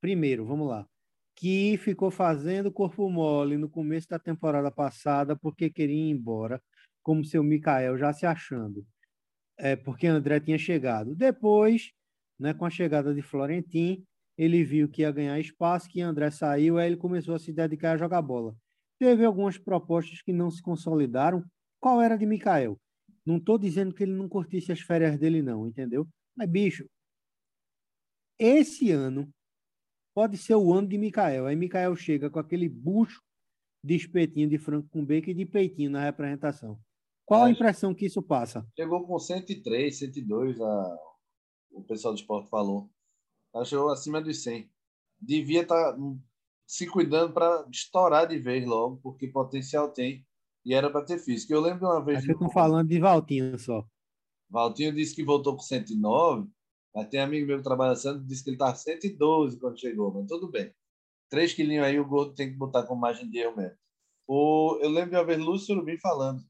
Primeiro, 0.00 0.46
vamos 0.46 0.66
lá 0.66 0.86
que 1.40 1.78
ficou 1.78 2.10
fazendo 2.10 2.70
corpo 2.70 3.08
mole 3.08 3.56
no 3.56 3.66
começo 3.66 4.06
da 4.06 4.18
temporada 4.18 4.70
passada 4.70 5.34
porque 5.34 5.70
queria 5.70 5.96
ir 5.96 6.10
embora, 6.10 6.62
como 7.10 7.24
seu 7.24 7.42
Mikael 7.42 7.98
já 7.98 8.12
se 8.12 8.24
achando, 8.24 8.86
é, 9.58 9.74
porque 9.74 10.06
André 10.06 10.38
tinha 10.38 10.56
chegado. 10.56 11.12
Depois, 11.12 11.90
né, 12.38 12.54
com 12.54 12.64
a 12.64 12.70
chegada 12.70 13.12
de 13.12 13.20
Florentin, 13.20 14.04
ele 14.38 14.62
viu 14.62 14.88
que 14.88 15.02
ia 15.02 15.10
ganhar 15.10 15.40
espaço, 15.40 15.88
que 15.88 16.00
André 16.00 16.30
saiu, 16.30 16.78
aí 16.78 16.86
ele 16.86 16.96
começou 16.96 17.34
a 17.34 17.38
se 17.40 17.52
dedicar 17.52 17.94
a 17.94 17.96
jogar 17.96 18.22
bola. 18.22 18.54
Teve 18.96 19.24
algumas 19.24 19.58
propostas 19.58 20.22
que 20.22 20.32
não 20.32 20.52
se 20.52 20.62
consolidaram. 20.62 21.42
Qual 21.80 22.00
era 22.00 22.16
de 22.16 22.24
Mikael? 22.24 22.78
Não 23.26 23.38
estou 23.38 23.58
dizendo 23.58 23.92
que 23.92 24.04
ele 24.04 24.12
não 24.12 24.28
curtisse 24.28 24.70
as 24.70 24.80
férias 24.80 25.18
dele, 25.18 25.42
não, 25.42 25.66
entendeu? 25.66 26.06
Mas, 26.36 26.48
bicho, 26.48 26.86
esse 28.38 28.92
ano 28.92 29.28
pode 30.14 30.38
ser 30.38 30.54
o 30.54 30.72
ano 30.72 30.86
de 30.86 30.96
Mikael. 30.96 31.46
Aí 31.46 31.56
Mikael 31.56 31.96
chega 31.96 32.30
com 32.30 32.38
aquele 32.38 32.68
bucho 32.68 33.20
de 33.82 33.96
espetinho 33.96 34.48
de 34.48 34.58
frango 34.58 34.88
com 34.90 35.04
bacon 35.04 35.32
e 35.32 35.34
de 35.34 35.44
peitinho 35.44 35.90
na 35.90 36.04
representação. 36.04 36.78
Qual 37.30 37.44
a 37.44 37.50
impressão 37.52 37.94
que 37.94 38.06
isso 38.06 38.20
passa? 38.20 38.66
Chegou 38.74 39.06
com 39.06 39.16
103, 39.16 39.96
102, 39.96 40.60
a... 40.60 40.98
o 41.70 41.82
pessoal 41.84 42.12
do 42.12 42.18
esporte 42.18 42.50
falou. 42.50 42.90
Achou 43.54 43.88
acima 43.88 44.20
dos 44.20 44.42
100. 44.42 44.68
Devia 45.20 45.62
estar 45.62 45.92
tá 45.92 45.98
se 46.66 46.88
cuidando 46.88 47.32
para 47.32 47.64
estourar 47.70 48.26
de 48.26 48.36
vez 48.36 48.66
logo, 48.66 48.96
porque 48.96 49.28
potencial 49.28 49.92
tem 49.92 50.26
e 50.64 50.74
era 50.74 50.90
para 50.90 51.04
ter 51.04 51.20
físico. 51.20 51.52
Eu 51.52 51.60
lembro 51.60 51.78
de 51.78 51.84
uma 51.84 52.04
vez. 52.04 52.18
Acho 52.18 52.26
que 52.26 52.32
estão 52.32 52.50
falando 52.50 52.88
de 52.88 52.98
Valtinho 52.98 53.56
só. 53.60 53.86
Valtinho 54.50 54.92
disse 54.92 55.14
que 55.14 55.22
voltou 55.22 55.54
com 55.54 55.62
109, 55.62 56.48
mas 56.92 57.08
tem 57.10 57.20
amigo 57.20 57.46
meu 57.46 57.58
que 57.58 57.62
trabalha 57.62 57.94
Santos 57.94 58.26
disse 58.26 58.42
que 58.42 58.50
ele 58.50 58.56
estava 58.56 58.74
112 58.74 59.56
quando 59.60 59.78
chegou, 59.78 60.12
mas 60.12 60.26
tudo 60.26 60.50
bem. 60.50 60.74
Três 61.28 61.54
quilinhos 61.54 61.84
aí 61.86 62.00
o 62.00 62.04
gordo 62.04 62.34
tem 62.34 62.50
que 62.50 62.56
botar 62.56 62.82
com 62.82 62.96
margem 62.96 63.30
de 63.30 63.38
erro 63.38 63.56
mesmo. 63.56 63.78
O, 64.26 64.80
eu 64.82 64.90
lembro 64.90 65.10
de 65.10 65.16
uma 65.16 65.24
vez 65.24 65.38
Lúcio 65.38 65.68
Surubim 65.68 65.96
falando, 65.96 66.42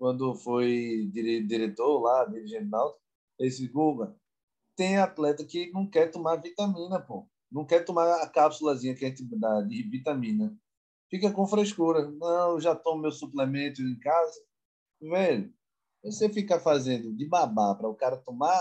quando 0.00 0.34
foi 0.34 1.10
diretor 1.12 2.00
lá, 2.00 2.24
dirigente 2.24 2.64
náutico, 2.64 3.02
ele 3.38 3.50
disse, 3.50 3.68
Guga, 3.68 4.16
tem 4.74 4.96
atleta 4.96 5.44
que 5.44 5.70
não 5.72 5.86
quer 5.86 6.10
tomar 6.10 6.36
vitamina, 6.36 6.98
pô. 6.98 7.28
Não 7.52 7.66
quer 7.66 7.84
tomar 7.84 8.22
a 8.22 8.26
cápsulazinha 8.26 8.94
que 8.94 9.04
a 9.04 9.08
gente 9.08 9.22
dá 9.38 9.60
de 9.60 9.82
vitamina. 9.82 10.56
Fica 11.10 11.30
com 11.30 11.46
frescura. 11.46 12.10
Não, 12.12 12.58
já 12.58 12.74
tomo 12.74 13.02
meu 13.02 13.12
suplemento 13.12 13.82
em 13.82 13.98
casa. 13.98 14.40
Velho, 15.02 15.52
você 16.02 16.30
fica 16.30 16.58
fazendo 16.58 17.14
de 17.14 17.26
babá 17.26 17.74
para 17.74 17.88
o 17.88 17.94
cara 17.94 18.16
tomar, 18.16 18.58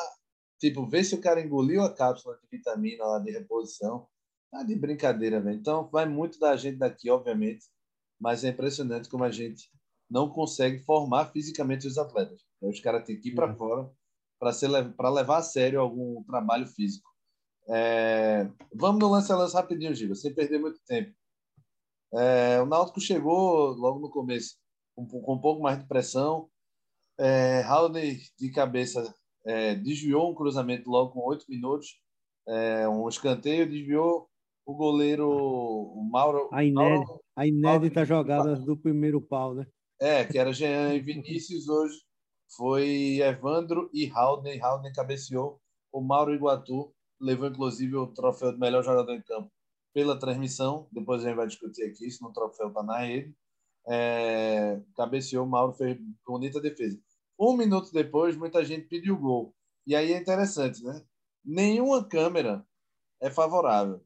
tipo, 0.60 0.86
ver 0.86 1.06
se 1.06 1.16
o 1.16 1.22
cara 1.22 1.40
engoliu 1.40 1.84
a 1.84 1.94
cápsula 1.94 2.38
de 2.42 2.58
vitamina 2.58 3.06
lá 3.06 3.20
de 3.20 3.32
reposição. 3.32 4.10
Tá 4.52 4.62
de 4.62 4.76
brincadeira, 4.76 5.40
velho. 5.40 5.58
Então, 5.58 5.88
vai 5.90 6.06
muito 6.06 6.38
da 6.38 6.58
gente 6.58 6.78
daqui, 6.78 7.10
obviamente, 7.10 7.66
mas 8.20 8.44
é 8.44 8.50
impressionante 8.50 9.08
como 9.08 9.24
a 9.24 9.32
gente 9.32 9.72
não 10.10 10.30
consegue 10.30 10.80
formar 10.80 11.32
fisicamente 11.32 11.88
os 11.88 11.98
atletas. 11.98 12.42
Os 12.62 12.80
caras 12.80 13.06
têm 13.06 13.20
que 13.20 13.30
ir 13.30 13.36
para 13.36 13.52
uhum. 13.52 13.56
fora 13.56 13.92
para 14.40 15.10
levar 15.10 15.38
a 15.38 15.44
sério 15.44 15.82
algum 15.82 16.24
trabalho 16.24 16.66
físico. 16.66 17.10
É... 17.70 18.50
Vamos 18.74 19.00
no 19.00 19.10
lance 19.10 19.32
a 19.32 19.36
lance 19.36 19.54
rapidinho, 19.54 19.94
Giba, 19.94 20.16
sem 20.16 20.34
perder 20.34 20.60
muito 20.60 20.80
tempo. 20.86 21.14
É... 22.14 22.62
O 22.62 22.66
Náutico 22.66 23.02
chegou 23.02 23.74
logo 23.74 24.00
no 24.00 24.10
começo 24.10 24.56
com, 24.96 25.06
com 25.06 25.34
um 25.34 25.42
pouco 25.42 25.62
mais 25.62 25.80
de 25.80 25.88
pressão. 25.88 26.50
É... 27.20 27.64
De 28.40 28.52
cabeça 28.52 29.14
é, 29.46 29.76
desviou 29.76 30.32
um 30.32 30.36
cruzamento 30.36 30.90
logo 30.90 31.12
com 31.12 31.28
oito 31.28 31.46
minutos. 31.50 32.00
É, 32.48 32.88
um 32.88 33.08
escanteio, 33.08 33.70
desviou 33.70 34.28
o 34.66 34.76
goleiro 34.76 35.30
o 35.30 36.08
Mauro. 36.12 36.50
A, 36.52 36.64
inédita, 36.64 37.06
Mauro, 37.06 37.22
a 37.36 37.48
inédita 37.48 38.00
Mauro, 38.00 38.08
jogada 38.08 38.56
do 38.56 38.78
primeiro 38.78 39.22
pau, 39.22 39.56
né? 39.56 39.66
É, 40.02 40.24
que 40.24 40.38
era 40.38 40.54
Jean 40.54 40.94
e 40.94 41.02
Vinícius, 41.02 41.68
hoje 41.68 42.02
foi 42.56 43.20
Evandro 43.22 43.90
e 43.94 44.10
Haldner. 44.10 44.64
Haldner 44.64 44.94
cabeceou. 44.94 45.62
O 45.92 46.02
Mauro 46.02 46.34
Iguatu 46.34 46.94
levou, 47.20 47.50
inclusive, 47.50 47.96
o 47.96 48.08
troféu 48.08 48.54
de 48.54 48.60
melhor 48.60 48.84
jogador 48.84 49.14
em 49.14 49.22
campo 49.22 49.52
pela 49.94 50.18
transmissão. 50.18 50.88
Depois 50.92 51.24
a 51.24 51.28
gente 51.28 51.36
vai 51.36 51.48
discutir 51.48 51.84
aqui 51.84 52.08
isso 52.08 52.24
no 52.24 52.32
troféu 52.32 52.70
está 52.70 52.82
na 52.84 53.00
rede. 53.00 53.36
É, 53.88 54.80
cabeceou, 54.96 55.46
Mauro 55.46 55.74
fez 55.74 55.98
bonita 56.26 56.62
defesa. 56.62 56.98
Um 57.40 57.56
minuto 57.58 57.92
depois, 57.92 58.38
muita 58.38 58.64
gente 58.64 58.88
pediu 58.88 59.18
gol. 59.18 59.54
E 59.86 59.96
aí 59.96 60.14
é 60.14 60.18
interessante, 60.18 60.84
né? 60.84 61.04
Nenhuma 61.44 62.08
câmera 62.08 62.66
é 63.22 63.30
favorável. 63.30 64.02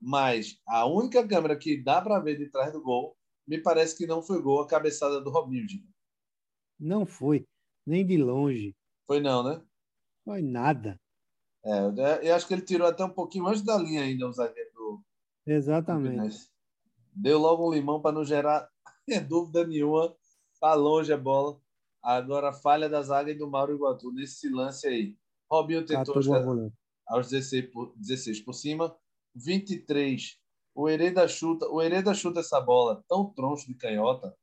Mas 0.00 0.58
a 0.66 0.86
única 0.86 1.26
câmera 1.26 1.56
que 1.56 1.82
dá 1.82 2.00
para 2.00 2.20
ver 2.20 2.38
de 2.38 2.50
trás 2.50 2.72
do 2.72 2.82
gol, 2.82 3.15
me 3.46 3.58
parece 3.58 3.96
que 3.96 4.06
não 4.06 4.22
foi 4.22 4.42
gol 4.42 4.60
a 4.60 4.66
cabeçada 4.66 5.20
do 5.20 5.30
Robinho. 5.30 5.66
Não 6.78 7.06
foi, 7.06 7.46
nem 7.86 8.06
de 8.06 8.16
longe. 8.16 8.74
Foi 9.06 9.20
não, 9.20 9.42
né? 9.42 9.62
Foi 10.24 10.42
nada. 10.42 11.00
É, 11.64 12.28
eu 12.28 12.34
acho 12.34 12.46
que 12.46 12.54
ele 12.54 12.62
tirou 12.62 12.86
até 12.86 13.04
um 13.04 13.10
pouquinho 13.10 13.46
antes 13.46 13.62
da 13.62 13.76
linha 13.76 14.02
ainda 14.02 14.26
o 14.26 14.32
zagueiro 14.32 14.70
do. 14.72 15.04
Exatamente. 15.46 16.48
Deu 17.12 17.38
logo 17.38 17.68
um 17.68 17.72
limão 17.72 18.00
para 18.00 18.12
não 18.12 18.24
gerar 18.24 18.68
dúvida 19.28 19.66
nenhuma. 19.66 20.14
Tá 20.60 20.74
longe 20.74 21.12
a 21.12 21.16
bola. 21.16 21.60
Agora 22.02 22.52
falha 22.52 22.88
da 22.88 23.02
zaga 23.02 23.30
e 23.30 23.34
do 23.34 23.50
Mauro 23.50 23.74
Iguatu 23.74 24.12
nesse 24.12 24.48
lance 24.48 24.86
aí. 24.86 25.16
Robinho 25.50 25.84
tentou 25.84 26.14
aos 27.06 27.30
16 27.30 27.70
por, 27.72 27.94
16 27.96 28.40
por 28.40 28.52
cima. 28.52 28.96
23. 29.34 30.38
O 30.76 30.90
Hereda 30.90 31.26
chuta, 31.26 31.66
o 31.70 31.80
Hereda 31.80 32.12
chuta 32.12 32.40
essa 32.40 32.60
bola 32.60 33.02
tão 33.08 33.32
troncho 33.32 33.66
de 33.66 33.74
canhota 33.74 34.36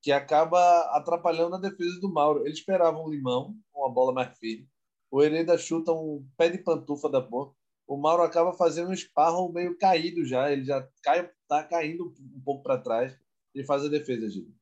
que 0.00 0.12
acaba 0.12 0.58
atrapalhando 0.96 1.56
a 1.56 1.60
defesa 1.60 1.98
do 2.00 2.08
Mauro. 2.08 2.42
Ele 2.46 2.54
esperava 2.54 2.96
um 3.00 3.10
limão, 3.10 3.56
uma 3.74 3.92
bola 3.92 4.12
mais 4.12 4.38
firme. 4.38 4.68
O 5.10 5.20
Hereda 5.20 5.58
chuta 5.58 5.90
um 5.92 6.24
pé 6.36 6.50
de 6.50 6.58
pantufa 6.58 7.08
da 7.08 7.20
porra. 7.20 7.52
O 7.84 7.96
Mauro 7.96 8.22
acaba 8.22 8.52
fazendo 8.52 8.90
um 8.90 8.92
esparro 8.92 9.52
meio 9.52 9.76
caído 9.76 10.24
já. 10.24 10.52
Ele 10.52 10.64
já 10.64 10.88
cai, 11.02 11.28
tá 11.48 11.64
caindo 11.64 12.14
um 12.32 12.40
pouco 12.44 12.62
para 12.62 12.78
trás 12.78 13.18
e 13.52 13.64
faz 13.64 13.84
a 13.84 13.88
defesa, 13.88 14.30
Gil. 14.30 14.54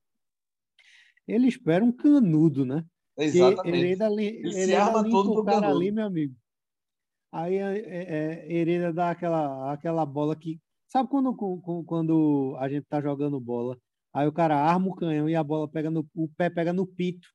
Ele 1.29 1.49
espera 1.49 1.85
um 1.85 1.93
canudo, 1.93 2.65
né? 2.65 2.83
Exatamente. 3.19 3.77
Hereda, 3.77 4.07
ele 4.11 4.53
se 4.53 4.75
arma 4.75 5.05
todo 5.05 5.35
pro 5.35 5.45
cara 5.45 5.61
canudo. 5.61 5.77
ali, 5.77 5.93
meu 5.93 6.07
amigo. 6.07 6.35
Aí 7.31 7.57
é, 7.57 7.79
é, 7.79 8.53
Hereda 8.53 8.91
dá 8.91 9.11
aquela, 9.11 9.71
aquela 9.71 10.07
bola 10.07 10.35
que. 10.35 10.59
Sabe 10.91 11.09
quando, 11.09 11.37
quando 11.87 12.57
a 12.59 12.69
gente 12.69 12.85
tá 12.87 13.01
jogando 13.01 13.39
bola? 13.39 13.79
Aí 14.13 14.27
o 14.27 14.33
cara 14.33 14.57
arma 14.57 14.89
o 14.89 14.95
canhão 14.97 15.29
e 15.29 15.37
a 15.37 15.45
bola 15.45 15.71
pega 15.71 15.89
no. 15.89 16.05
O 16.17 16.29
pé 16.29 16.51
pega 16.51 16.73
no 16.73 16.85
pito. 16.85 17.29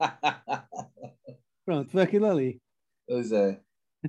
Pronto, 1.64 1.90
foi 1.92 2.02
aquilo 2.02 2.26
ali. 2.26 2.60
Pois 3.06 3.30
é. 3.30 3.62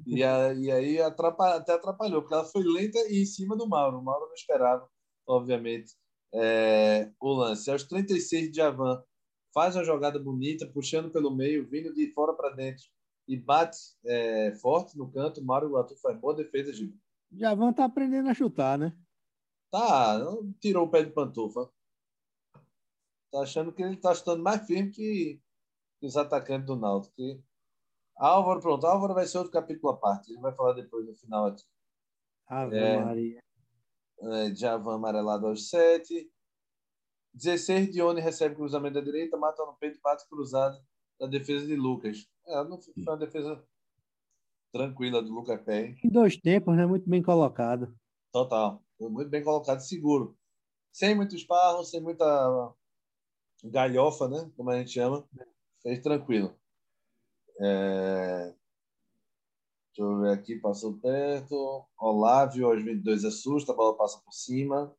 E, 0.06 0.24
a, 0.24 0.52
e 0.54 0.72
aí 0.72 1.00
atrapalha, 1.00 1.58
até 1.58 1.74
atrapalhou, 1.74 2.22
porque 2.22 2.34
ela 2.34 2.46
foi 2.46 2.64
lenta 2.64 2.98
e 3.08 3.22
em 3.22 3.26
cima 3.26 3.56
do 3.56 3.68
Mauro. 3.68 4.00
O 4.00 4.04
Mauro 4.04 4.26
não 4.26 4.34
esperava, 4.34 4.90
obviamente, 5.28 5.94
é, 6.34 7.12
o 7.20 7.34
lance. 7.34 7.70
Aos 7.70 7.84
36 7.84 8.52
de 8.52 8.58
Javan, 8.58 9.04
faz 9.54 9.76
uma 9.76 9.84
jogada 9.84 10.18
bonita, 10.18 10.68
puxando 10.68 11.12
pelo 11.12 11.36
meio, 11.36 11.68
vindo 11.68 11.94
de 11.94 12.12
fora 12.14 12.34
para 12.34 12.56
dentro 12.56 12.84
e 13.28 13.38
bate 13.38 13.78
é, 14.06 14.54
forte 14.60 14.98
no 14.98 15.12
canto. 15.12 15.44
Mário 15.44 15.70
Guatu 15.70 15.96
faz 15.98 16.20
boa 16.20 16.36
defesa, 16.36 16.74
Gil. 16.74 16.94
Javan 17.32 17.74
tá 17.74 17.86
aprendendo 17.86 18.30
a 18.30 18.34
chutar, 18.34 18.78
né? 18.78 18.98
Tá, 19.72 20.20
tirou 20.60 20.86
o 20.86 20.90
pé 20.90 21.04
de 21.04 21.12
pantufa. 21.12 21.70
Tá 23.32 23.42
achando 23.42 23.74
que 23.74 23.84
ele 23.84 23.98
tá 23.98 24.14
chutando 24.16 24.42
mais 24.42 24.66
firme 24.66 24.92
que, 24.92 25.42
que 26.00 26.06
os 26.06 26.16
atacantes 26.16 26.66
do 26.66 26.76
Náutico. 26.76 27.14
Que... 27.16 27.44
Álvaro, 28.18 28.62
pronto. 28.62 28.88
Álvaro 28.88 29.14
vai 29.14 29.28
ser 29.28 29.38
outro 29.40 29.52
capítulo 29.52 29.92
à 29.92 29.98
parte. 29.98 30.32
A 30.32 30.34
gente 30.34 30.42
vai 30.42 30.56
falar 30.56 30.74
depois 30.74 31.06
no 31.06 31.14
final 31.16 31.48
aqui. 31.48 31.64
Ave 32.48 32.78
é, 32.78 33.04
Maria. 33.04 33.44
É, 34.22 34.56
Javan 34.56 34.96
amarelado 34.96 35.48
aos 35.48 35.70
7. 35.70 36.32
16, 37.34 37.92
Dione 37.92 38.20
recebe 38.20 38.56
cruzamento 38.56 38.96
da 38.96 39.02
direita, 39.02 39.38
mata 39.38 39.64
no 39.64 39.76
peito, 39.76 40.00
bate 40.02 40.28
cruzado 40.28 40.76
da 41.20 41.28
defesa 41.28 41.68
de 41.68 41.76
Lucas. 41.76 42.28
É, 42.48 42.64
não 42.64 42.82
foi 42.82 42.94
uma 42.98 43.18
defesa 43.18 43.64
tranquila 44.72 45.22
do 45.22 45.34
Lucas 45.34 45.62
Pé. 45.64 45.96
Em 46.04 46.10
dois 46.10 46.38
tempos, 46.38 46.76
né? 46.76 46.86
Muito 46.86 47.10
bem 47.10 47.22
colocado. 47.22 47.96
Total. 48.32 48.82
Muito 49.00 49.30
bem 49.30 49.44
colocado, 49.44 49.80
seguro. 49.80 50.38
Sem 50.92 51.16
muito 51.16 51.36
esparro, 51.36 51.84
sem 51.84 52.02
muita 52.02 52.74
galhofa, 53.64 54.28
né? 54.28 54.52
Como 54.56 54.70
a 54.70 54.78
gente 54.78 54.92
chama. 54.92 55.28
Fez 55.82 56.00
tranquilo. 56.02 56.56
É... 57.62 58.54
Deixa 59.98 60.12
eu 60.12 60.20
ver 60.22 60.34
aqui, 60.34 60.56
passou 60.58 60.98
perto. 61.00 61.86
Olávio, 62.00 62.68
aos 62.68 62.84
22, 62.84 63.26
assusta, 63.26 63.72
a 63.72 63.76
bola 63.76 63.98
passa 63.98 64.20
por 64.24 64.32
cima. 64.32 64.96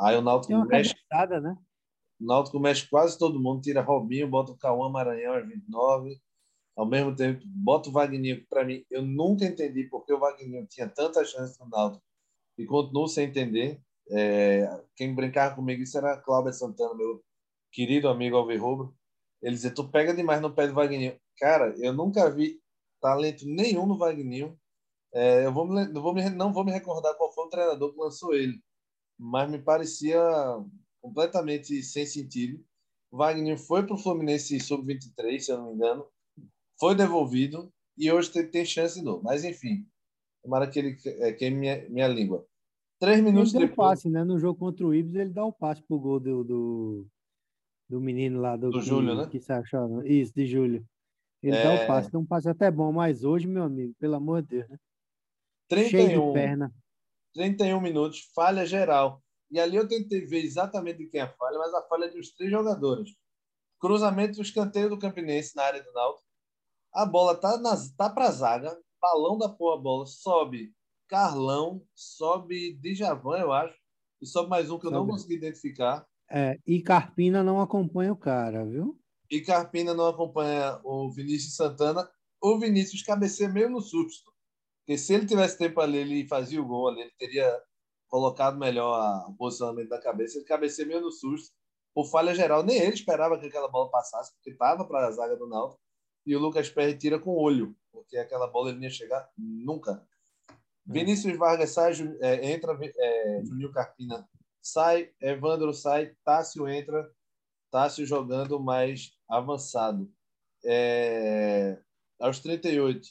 Aí 0.00 0.16
o 0.16 0.22
Náutico 0.22 0.64
mexe. 0.64 0.94
né? 1.42 1.56
O 2.20 2.24
Náutico 2.24 2.58
mexe 2.58 2.88
quase 2.88 3.18
todo 3.18 3.40
mundo, 3.40 3.60
tira 3.60 3.82
Robinho, 3.82 4.28
bota 4.28 4.52
o 4.52 4.56
Cauã 4.56 4.88
Maranhão 4.88 5.34
aos 5.34 5.46
29. 5.46 6.20
Ao 6.76 6.86
mesmo 6.86 7.14
tempo, 7.14 7.42
bota 7.46 7.88
o 7.88 7.92
que 7.92 8.46
para 8.48 8.64
mim, 8.64 8.84
eu 8.90 9.02
nunca 9.02 9.44
entendi 9.44 9.84
porque 9.84 10.12
o 10.12 10.18
Wagner 10.18 10.66
tinha 10.66 10.88
tanta 10.88 11.24
chance 11.24 11.58
no 11.60 11.68
Náutico 11.68 12.02
e 12.58 12.66
continuo 12.66 13.06
sem 13.06 13.28
entender. 13.28 13.80
É, 14.10 14.68
quem 14.96 15.14
brincava 15.14 15.54
comigo 15.54 15.82
isso 15.82 15.96
era 15.96 16.16
Cláudio 16.16 16.52
Santana, 16.52 16.94
meu 16.94 17.22
querido 17.72 18.08
amigo 18.08 18.36
Alverrubro. 18.36 18.94
Ele 19.40 19.54
dizia: 19.54 19.72
Tu 19.72 19.88
pega 19.88 20.14
demais 20.14 20.40
no 20.40 20.54
pé 20.54 20.66
do 20.66 20.74
Wagner. 20.74 21.20
Cara, 21.38 21.74
eu 21.78 21.92
nunca 21.92 22.28
vi 22.30 22.60
talento 23.00 23.46
nenhum 23.46 23.86
no 23.86 23.96
Wagner. 23.96 24.52
É, 25.12 25.46
eu 25.46 25.52
vou 25.52 25.66
me, 25.66 25.86
não, 25.86 26.02
vou 26.02 26.14
me, 26.14 26.30
não 26.30 26.52
vou 26.52 26.64
me 26.64 26.72
recordar 26.72 27.14
qual 27.14 27.32
foi 27.32 27.44
o 27.44 27.48
treinador 27.48 27.92
que 27.92 28.00
lançou 28.00 28.34
ele, 28.34 28.60
mas 29.18 29.48
me 29.48 29.62
parecia 29.62 30.20
completamente 31.00 31.82
sem 31.82 32.04
sentido. 32.04 32.64
Wagner 33.12 33.56
foi 33.58 33.86
para 33.86 33.94
o 33.94 33.98
Fluminense 33.98 34.58
sub-23, 34.58 35.38
se 35.38 35.52
eu 35.52 35.58
não 35.58 35.68
me 35.68 35.74
engano, 35.74 36.04
foi 36.78 36.94
devolvido 36.94 37.72
e 37.96 38.10
hoje 38.10 38.30
tem, 38.30 38.50
tem 38.50 38.64
chance 38.64 38.98
de 38.98 39.04
novo. 39.04 39.22
Mas, 39.22 39.44
enfim, 39.44 39.86
Tomara 40.44 40.68
que 40.68 40.78
ele 40.78 40.96
é, 41.06 41.32
queime 41.32 41.56
minha, 41.56 41.88
minha 41.88 42.06
língua. 42.06 42.46
Três 43.00 43.20
minutos 43.22 43.54
ele 43.54 43.66
depois. 43.66 43.88
passe, 43.88 44.10
né? 44.10 44.22
No 44.22 44.38
jogo 44.38 44.58
contra 44.58 44.86
o 44.86 44.94
Ibis, 44.94 45.14
ele 45.14 45.30
dá 45.30 45.42
o 45.42 45.52
passe 45.52 45.82
pro 45.82 45.98
gol 45.98 46.20
do, 46.20 46.44
do, 46.44 47.06
do 47.88 48.00
menino 48.00 48.40
lá 48.42 48.54
do, 48.54 48.70
do 48.70 48.78
que, 48.78 48.86
Júlio, 48.86 49.16
né? 49.16 49.26
Que 49.26 49.40
se 49.40 49.50
achava. 49.50 50.06
Isso, 50.06 50.34
de 50.34 50.46
Júlio. 50.46 50.86
Ele 51.42 51.56
é... 51.56 51.62
dá 51.62 51.70
o 51.70 51.72
é. 51.72 51.86
passe, 51.86 52.08
então 52.08 52.20
um 52.20 52.26
passe 52.26 52.48
até 52.48 52.70
bom, 52.70 52.92
mas 52.92 53.24
hoje, 53.24 53.46
meu 53.46 53.62
amigo, 53.62 53.94
pelo 53.98 54.16
amor 54.16 54.42
de 54.42 54.48
Deus, 54.48 54.68
né? 54.68 54.76
31, 55.70 55.88
Cheio 55.88 56.26
de 56.26 56.32
perna. 56.34 56.74
31 57.32 57.80
minutos, 57.80 58.30
falha 58.34 58.66
geral. 58.66 59.22
E 59.50 59.58
ali 59.58 59.76
eu 59.76 59.88
tentei 59.88 60.26
ver 60.26 60.44
exatamente 60.44 60.98
de 60.98 61.06
quem 61.06 61.20
é 61.20 61.24
a 61.24 61.32
falha, 61.32 61.58
mas 61.58 61.72
a 61.72 61.82
falha 61.82 62.04
é 62.04 62.10
dos 62.10 62.34
três 62.34 62.50
jogadores. 62.50 63.14
Cruzamento 63.80 64.36
do 64.36 64.42
escanteio 64.42 64.90
do 64.90 64.98
Campinense 64.98 65.56
na 65.56 65.62
área 65.62 65.82
do 65.82 65.92
Náutico. 65.92 66.23
A 66.94 67.04
bola 67.04 67.34
tá, 67.34 67.58
na, 67.58 67.74
tá 67.96 68.08
pra 68.08 68.30
zaga, 68.30 68.78
balão 69.00 69.36
da 69.36 69.48
porra 69.48 69.80
bola, 69.80 70.06
sobe 70.06 70.72
Carlão, 71.08 71.82
sobe 71.94 72.74
Djavan, 72.80 73.38
eu 73.38 73.52
acho, 73.52 73.76
e 74.22 74.26
sobe 74.26 74.48
mais 74.48 74.70
um 74.70 74.78
que 74.78 74.86
eu 74.86 74.90
sobe. 74.90 75.02
não 75.02 75.12
consegui 75.12 75.34
identificar. 75.34 76.06
É, 76.30 76.58
e 76.66 76.80
Carpina 76.80 77.42
não 77.42 77.60
acompanha 77.60 78.12
o 78.12 78.16
cara, 78.16 78.64
viu? 78.64 78.98
E 79.30 79.40
Carpina 79.40 79.92
não 79.92 80.06
acompanha 80.06 80.80
o 80.84 81.10
Vinícius 81.10 81.56
Santana. 81.56 82.08
O 82.40 82.58
Vinícius 82.58 83.02
cabeceia 83.02 83.48
meio 83.48 83.70
no 83.70 83.80
susto. 83.80 84.32
Porque 84.80 84.98
se 84.98 85.14
ele 85.14 85.26
tivesse 85.26 85.58
tempo 85.58 85.80
ali, 85.80 85.98
ele 85.98 86.26
fazia 86.26 86.60
o 86.60 86.66
gol 86.66 86.88
ali, 86.88 87.02
ele 87.02 87.12
teria 87.18 87.60
colocado 88.08 88.58
melhor 88.58 89.28
o 89.28 89.34
posicionamento 89.34 89.88
da 89.88 90.00
cabeça. 90.00 90.38
Ele 90.38 90.46
cabeceia 90.46 90.86
meio 90.86 91.00
no 91.00 91.10
susto. 91.10 91.54
Por 91.94 92.06
falha 92.10 92.34
geral, 92.34 92.62
nem 92.62 92.78
ele 92.78 92.94
esperava 92.94 93.38
que 93.38 93.46
aquela 93.46 93.68
bola 93.68 93.90
passasse, 93.90 94.32
porque 94.34 94.50
estava 94.50 94.84
para 94.84 95.06
a 95.06 95.10
zaga 95.10 95.36
do 95.36 95.48
Náutico. 95.48 95.80
E 96.26 96.34
o 96.34 96.38
Lucas 96.38 96.70
Perry 96.70 96.96
tira 96.96 97.18
com 97.18 97.30
o 97.30 97.40
olho, 97.40 97.76
porque 97.92 98.16
aquela 98.16 98.46
bola 98.46 98.70
ele 98.70 98.78
não 98.78 98.84
ia 98.84 98.90
chegar 98.90 99.28
nunca. 99.36 100.06
Vinícius 100.86 101.36
Vargas 101.36 101.70
sai, 101.70 101.92
é, 102.20 102.52
entra, 102.52 102.78
é, 102.82 103.42
Juninho 103.44 103.72
Carpina 103.72 104.28
sai, 104.60 105.10
Evandro 105.20 105.72
sai, 105.72 106.14
Tássio 106.24 106.68
entra, 106.68 107.10
Tássio 107.70 108.06
jogando 108.06 108.60
mais 108.60 109.12
avançado. 109.28 110.10
É, 110.64 111.78
aos 112.18 112.40
38, 112.40 113.08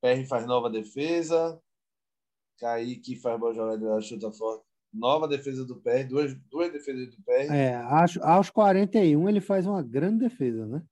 PR 0.00 0.26
faz 0.28 0.46
nova 0.46 0.68
defesa, 0.68 1.60
Kaique 2.58 3.16
faz 3.16 3.38
boa 3.38 3.54
jogada, 3.54 4.00
chuta 4.00 4.32
forte. 4.32 4.64
Nova 4.92 5.28
defesa 5.28 5.64
do 5.64 5.76
PR, 5.76 6.04
duas, 6.08 6.34
duas 6.50 6.72
defesas 6.72 7.10
do 7.14 7.22
PR. 7.22 7.52
É, 7.52 7.74
aos, 7.74 8.16
aos 8.18 8.50
41 8.50 9.28
ele 9.28 9.40
faz 9.40 9.66
uma 9.66 9.82
grande 9.82 10.20
defesa, 10.20 10.66
né? 10.66 10.82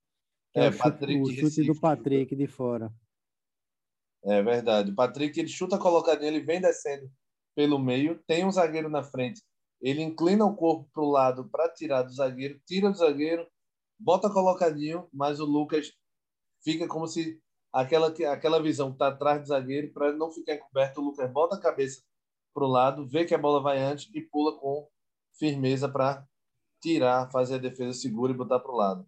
É, 0.57 0.67
é 0.67 0.69
o 0.71 0.77
Patrick 0.79 1.19
chute, 1.19 1.45
o 1.45 1.51
chute 1.51 1.67
do 1.67 1.79
Patrick 1.79 2.35
de 2.35 2.47
fora. 2.47 2.91
É 4.25 4.43
verdade. 4.43 4.91
O 4.91 4.95
Patrick 4.95 5.39
ele 5.39 5.49
chuta 5.49 5.79
colocadinho, 5.79 6.29
ele 6.29 6.41
vem 6.41 6.61
descendo 6.61 7.11
pelo 7.55 7.79
meio, 7.79 8.23
tem 8.27 8.45
um 8.45 8.51
zagueiro 8.51 8.89
na 8.89 9.03
frente. 9.03 9.43
Ele 9.81 10.03
inclina 10.03 10.45
o 10.45 10.57
corpo 10.57 10.89
para 10.93 11.03
o 11.03 11.11
lado 11.11 11.49
para 11.49 11.73
tirar 11.73 12.03
do 12.03 12.13
zagueiro, 12.13 12.59
tira 12.67 12.91
do 12.91 12.97
zagueiro, 12.97 13.47
bota 13.99 14.31
colocadinho, 14.31 15.07
mas 15.13 15.41
o 15.41 15.45
Lucas 15.45 15.93
fica 16.65 16.89
como 16.89 17.07
se 17.07 17.41
aquela, 17.73 18.09
aquela 18.09 18.63
visão 18.63 18.89
que 18.89 18.95
está 18.95 19.09
atrás 19.09 19.41
do 19.43 19.49
zagueiro, 19.49 19.93
para 19.93 20.13
não 20.13 20.33
ficar 20.33 20.55
encoberto, 20.55 21.01
o 21.01 21.05
Lucas 21.05 21.31
bota 21.31 21.57
a 21.57 21.61
cabeça 21.61 22.03
para 22.55 22.65
o 22.65 22.69
lado, 22.69 23.07
vê 23.07 23.25
que 23.25 23.35
a 23.35 23.39
bola 23.39 23.63
vai 23.63 23.79
antes 23.79 24.11
e 24.15 24.23
pula 24.23 24.59
com 24.59 24.89
firmeza 25.39 25.89
para 25.89 26.27
tirar, 26.83 27.31
fazer 27.31 27.57
a 27.57 27.59
defesa 27.59 27.93
segura 27.93 28.33
e 28.33 28.37
botar 28.37 28.59
para 28.59 28.73
o 28.73 28.77
lado. 28.77 29.07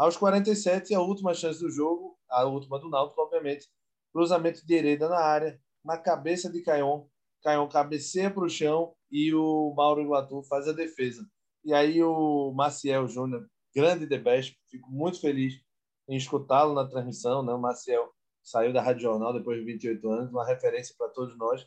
Aos 0.00 0.16
47, 0.16 0.94
a 0.94 1.00
última 1.02 1.34
chance 1.34 1.60
do 1.60 1.68
jogo, 1.68 2.18
a 2.30 2.46
última 2.46 2.78
do 2.78 2.88
Náutico, 2.88 3.20
obviamente, 3.20 3.68
cruzamento 4.10 4.64
de 4.64 4.74
Hereda 4.74 5.10
na 5.10 5.18
área, 5.18 5.60
na 5.84 5.98
cabeça 5.98 6.50
de 6.50 6.62
Caion. 6.62 7.06
Caion 7.42 7.68
cabeceia 7.68 8.30
para 8.30 8.42
o 8.42 8.48
chão 8.48 8.94
e 9.10 9.34
o 9.34 9.74
Mauro 9.76 10.00
Iguatu 10.00 10.42
faz 10.44 10.66
a 10.66 10.72
defesa. 10.72 11.22
E 11.62 11.74
aí 11.74 12.02
o 12.02 12.50
Maciel 12.50 13.06
Júnior, 13.08 13.46
grande 13.74 14.06
The 14.06 14.16
Best, 14.16 14.58
fico 14.70 14.90
muito 14.90 15.20
feliz 15.20 15.60
em 16.08 16.16
escutá-lo 16.16 16.72
na 16.72 16.88
transmissão. 16.88 17.42
Né? 17.42 17.52
O 17.52 17.60
Maciel 17.60 18.10
saiu 18.42 18.72
da 18.72 18.80
Rádio 18.80 19.02
Jornal 19.02 19.34
depois 19.34 19.58
de 19.58 19.66
28 19.66 20.08
anos, 20.08 20.30
uma 20.30 20.46
referência 20.46 20.94
para 20.96 21.10
todos 21.10 21.36
nós. 21.36 21.62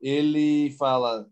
Ele 0.00 0.70
fala, 0.78 1.28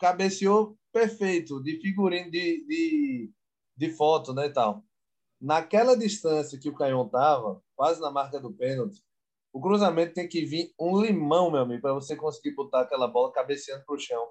cabeceou 0.00 0.76
perfeito, 0.92 1.62
de 1.62 1.80
figurino, 1.80 2.32
de, 2.32 2.66
de, 2.66 3.32
de 3.76 3.90
foto, 3.92 4.34
né, 4.34 4.48
tal. 4.48 4.82
Naquela 5.40 5.96
distância 5.96 6.58
que 6.58 6.68
o 6.68 6.74
Caion 6.74 7.06
estava, 7.06 7.62
quase 7.74 8.00
na 8.00 8.10
marca 8.10 8.40
do 8.40 8.52
pênalti, 8.52 9.02
o 9.52 9.60
cruzamento 9.60 10.14
tem 10.14 10.28
que 10.28 10.44
vir 10.44 10.74
um 10.78 11.00
limão, 11.00 11.50
meu 11.50 11.60
amigo, 11.60 11.80
para 11.80 11.94
você 11.94 12.14
conseguir 12.14 12.54
botar 12.54 12.82
aquela 12.82 13.08
bola 13.08 13.32
cabeceando 13.32 13.84
para 13.86 13.96
o 13.96 13.98
chão. 13.98 14.28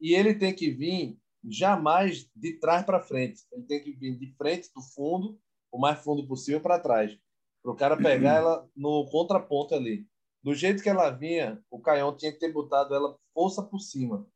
E 0.00 0.14
ele 0.14 0.34
tem 0.34 0.54
que 0.54 0.70
vir 0.70 1.18
jamais 1.42 2.28
de 2.34 2.58
trás 2.58 2.84
para 2.84 3.00
frente. 3.00 3.42
Ele 3.52 3.62
tem 3.64 3.82
que 3.82 3.92
vir 3.92 4.18
de 4.18 4.34
frente 4.36 4.70
do 4.74 4.82
fundo, 4.82 5.38
o 5.72 5.78
mais 5.78 6.02
fundo 6.02 6.26
possível, 6.26 6.60
para 6.60 6.78
trás. 6.78 7.16
Para 7.62 7.72
o 7.72 7.76
cara 7.76 7.96
pegar 7.96 8.36
ela 8.36 8.68
no 8.76 9.08
contraponto 9.10 9.74
ali. 9.74 10.06
Do 10.42 10.54
jeito 10.54 10.82
que 10.82 10.88
ela 10.88 11.10
vinha, 11.10 11.58
o 11.70 11.80
Caião 11.80 12.14
tinha 12.14 12.32
que 12.32 12.38
ter 12.38 12.52
botado 12.52 12.94
ela 12.94 13.16
força 13.32 13.62
por 13.62 13.80
cima. 13.80 14.26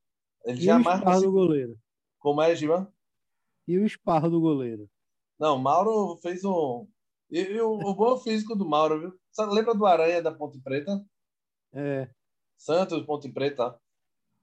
Ele 0.45 0.59
e 0.59 0.65
jamais. 0.65 0.97
O 0.97 0.99
esparro 1.01 1.21
do 1.21 1.33
goleiro. 1.33 1.79
Como 2.19 2.43
é, 2.43 2.55
Givan? 2.57 2.91
E 3.69 3.79
o 3.79 3.85
esparro 3.85 4.31
do 4.31 4.41
goleiro? 4.41 4.89
Não, 5.41 5.59
Mauro 5.59 6.19
fez 6.19 6.45
um. 6.45 6.87
E, 7.31 7.41
e 7.41 7.61
o, 7.63 7.73
o 7.73 7.95
bom 7.95 8.19
físico 8.19 8.55
do 8.55 8.69
Mauro, 8.69 9.01
viu? 9.01 9.21
Sabe, 9.33 9.55
lembra 9.55 9.75
do 9.75 9.87
Aranha 9.87 10.21
da 10.21 10.31
Ponte 10.31 10.61
Preta? 10.61 11.03
É. 11.73 12.11
Santos, 12.59 13.07
Ponte 13.07 13.33
Preta. 13.33 13.75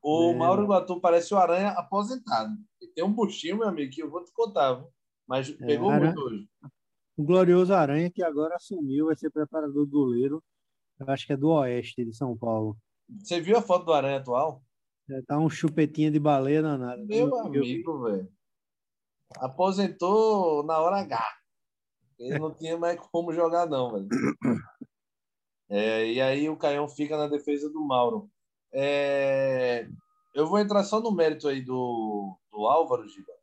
O 0.02 0.32
é. 0.32 0.36
Mauro 0.36 0.64
Iguatu 0.64 1.00
parece 1.00 1.34
o 1.34 1.38
Aranha 1.38 1.70
aposentado. 1.70 2.56
Ele 2.82 2.92
tem 2.94 3.04
um 3.04 3.14
buchinho, 3.14 3.58
meu 3.58 3.68
amigo, 3.68 3.94
que 3.94 4.02
eu 4.02 4.10
vou 4.10 4.24
te 4.24 4.32
contar, 4.34 4.74
viu? 4.74 4.90
mas 5.28 5.50
é, 5.50 5.66
pegou 5.66 5.90
Aranha... 5.90 6.14
muito 6.14 6.26
hoje. 6.26 6.50
O 7.16 7.24
glorioso 7.24 7.74
Aranha, 7.74 8.10
que 8.10 8.24
agora 8.24 8.56
assumiu, 8.56 9.08
vai 9.08 9.16
ser 9.16 9.30
preparador 9.30 9.86
do 9.86 9.92
goleiro. 9.92 10.44
Acho 11.02 11.28
que 11.28 11.34
é 11.34 11.38
do 11.38 11.50
Oeste 11.50 12.06
de 12.06 12.16
São 12.16 12.36
Paulo. 12.36 12.76
Você 13.20 13.40
viu 13.40 13.58
a 13.58 13.62
foto 13.62 13.86
do 13.86 13.94
Aranha 13.94 14.18
atual? 14.18 14.64
É, 15.10 15.22
tá 15.22 15.38
um 15.38 15.50
chupetinho 15.50 16.12
de 16.12 16.20
baleia 16.20 16.62
danado. 16.62 17.06
Meu 17.06 17.36
amigo, 17.40 18.04
velho. 18.04 18.37
Aposentou 19.36 20.64
na 20.64 20.80
hora 20.80 21.02
H. 21.02 21.38
Ele 22.18 22.40
não 22.40 22.54
tinha 22.54 22.78
mais 22.78 23.00
como 23.12 23.34
jogar, 23.34 23.68
não, 23.68 23.92
velho. 23.92 24.08
É, 25.70 26.12
e 26.12 26.22
aí 26.22 26.50
o 26.50 26.58
Caião 26.58 26.88
fica 26.88 27.18
na 27.18 27.28
defesa 27.28 27.70
do 27.70 27.86
Mauro. 27.86 28.30
É, 28.72 29.88
eu 30.34 30.48
vou 30.48 30.60
entrar 30.60 30.84
só 30.84 31.00
no 31.00 31.12
mérito 31.12 31.48
aí 31.48 31.62
do, 31.62 32.38
do 32.52 32.66
Álvaro, 32.68 33.08
Giba, 33.08 33.34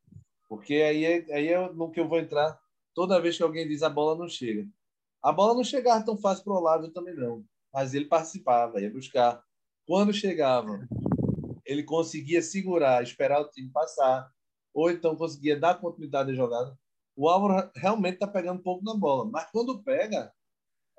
porque 0.49 0.75
aí 0.75 1.05
é, 1.05 1.35
aí 1.35 1.49
é 1.49 1.73
no 1.73 1.91
que 1.91 2.01
eu 2.01 2.09
vou 2.09 2.19
entrar 2.19 2.59
toda 2.95 3.21
vez 3.21 3.37
que 3.37 3.43
alguém 3.43 3.67
diz 3.67 3.83
a 3.83 3.91
bola 3.91 4.17
não 4.17 4.29
chega. 4.29 4.67
A 5.23 5.33
bola 5.33 5.55
não 5.55 5.65
chegava 5.65 6.05
tão 6.05 6.17
fácil 6.17 6.45
para 6.45 6.53
o 6.53 6.57
Olavo 6.57 6.89
também 6.91 7.15
não, 7.15 7.45
mas 7.73 7.95
ele 7.95 8.07
participava, 8.07 8.81
ia 8.81 8.91
buscar. 8.91 9.43
Quando 9.87 10.13
chegava, 10.13 10.87
ele 11.65 11.83
conseguia 11.83 12.41
segurar, 12.41 13.03
esperar 13.03 13.41
o 13.41 13.49
time 13.51 13.71
passar, 13.71 14.31
ou 14.75 14.91
então 14.91 15.17
conseguia 15.17 15.59
dar 15.59 15.81
continuidade 15.81 16.33
à 16.33 16.35
jogada 16.35 16.77
o 17.17 17.29
Álvaro 17.29 17.71
realmente 17.77 18.19
tá 18.19 18.27
pegando 18.27 18.59
um 18.59 18.63
pouco 18.63 18.85
na 18.85 18.95
bola. 18.95 19.31
Mas 19.31 19.51
quando 19.51 19.83
pega, 19.83 20.33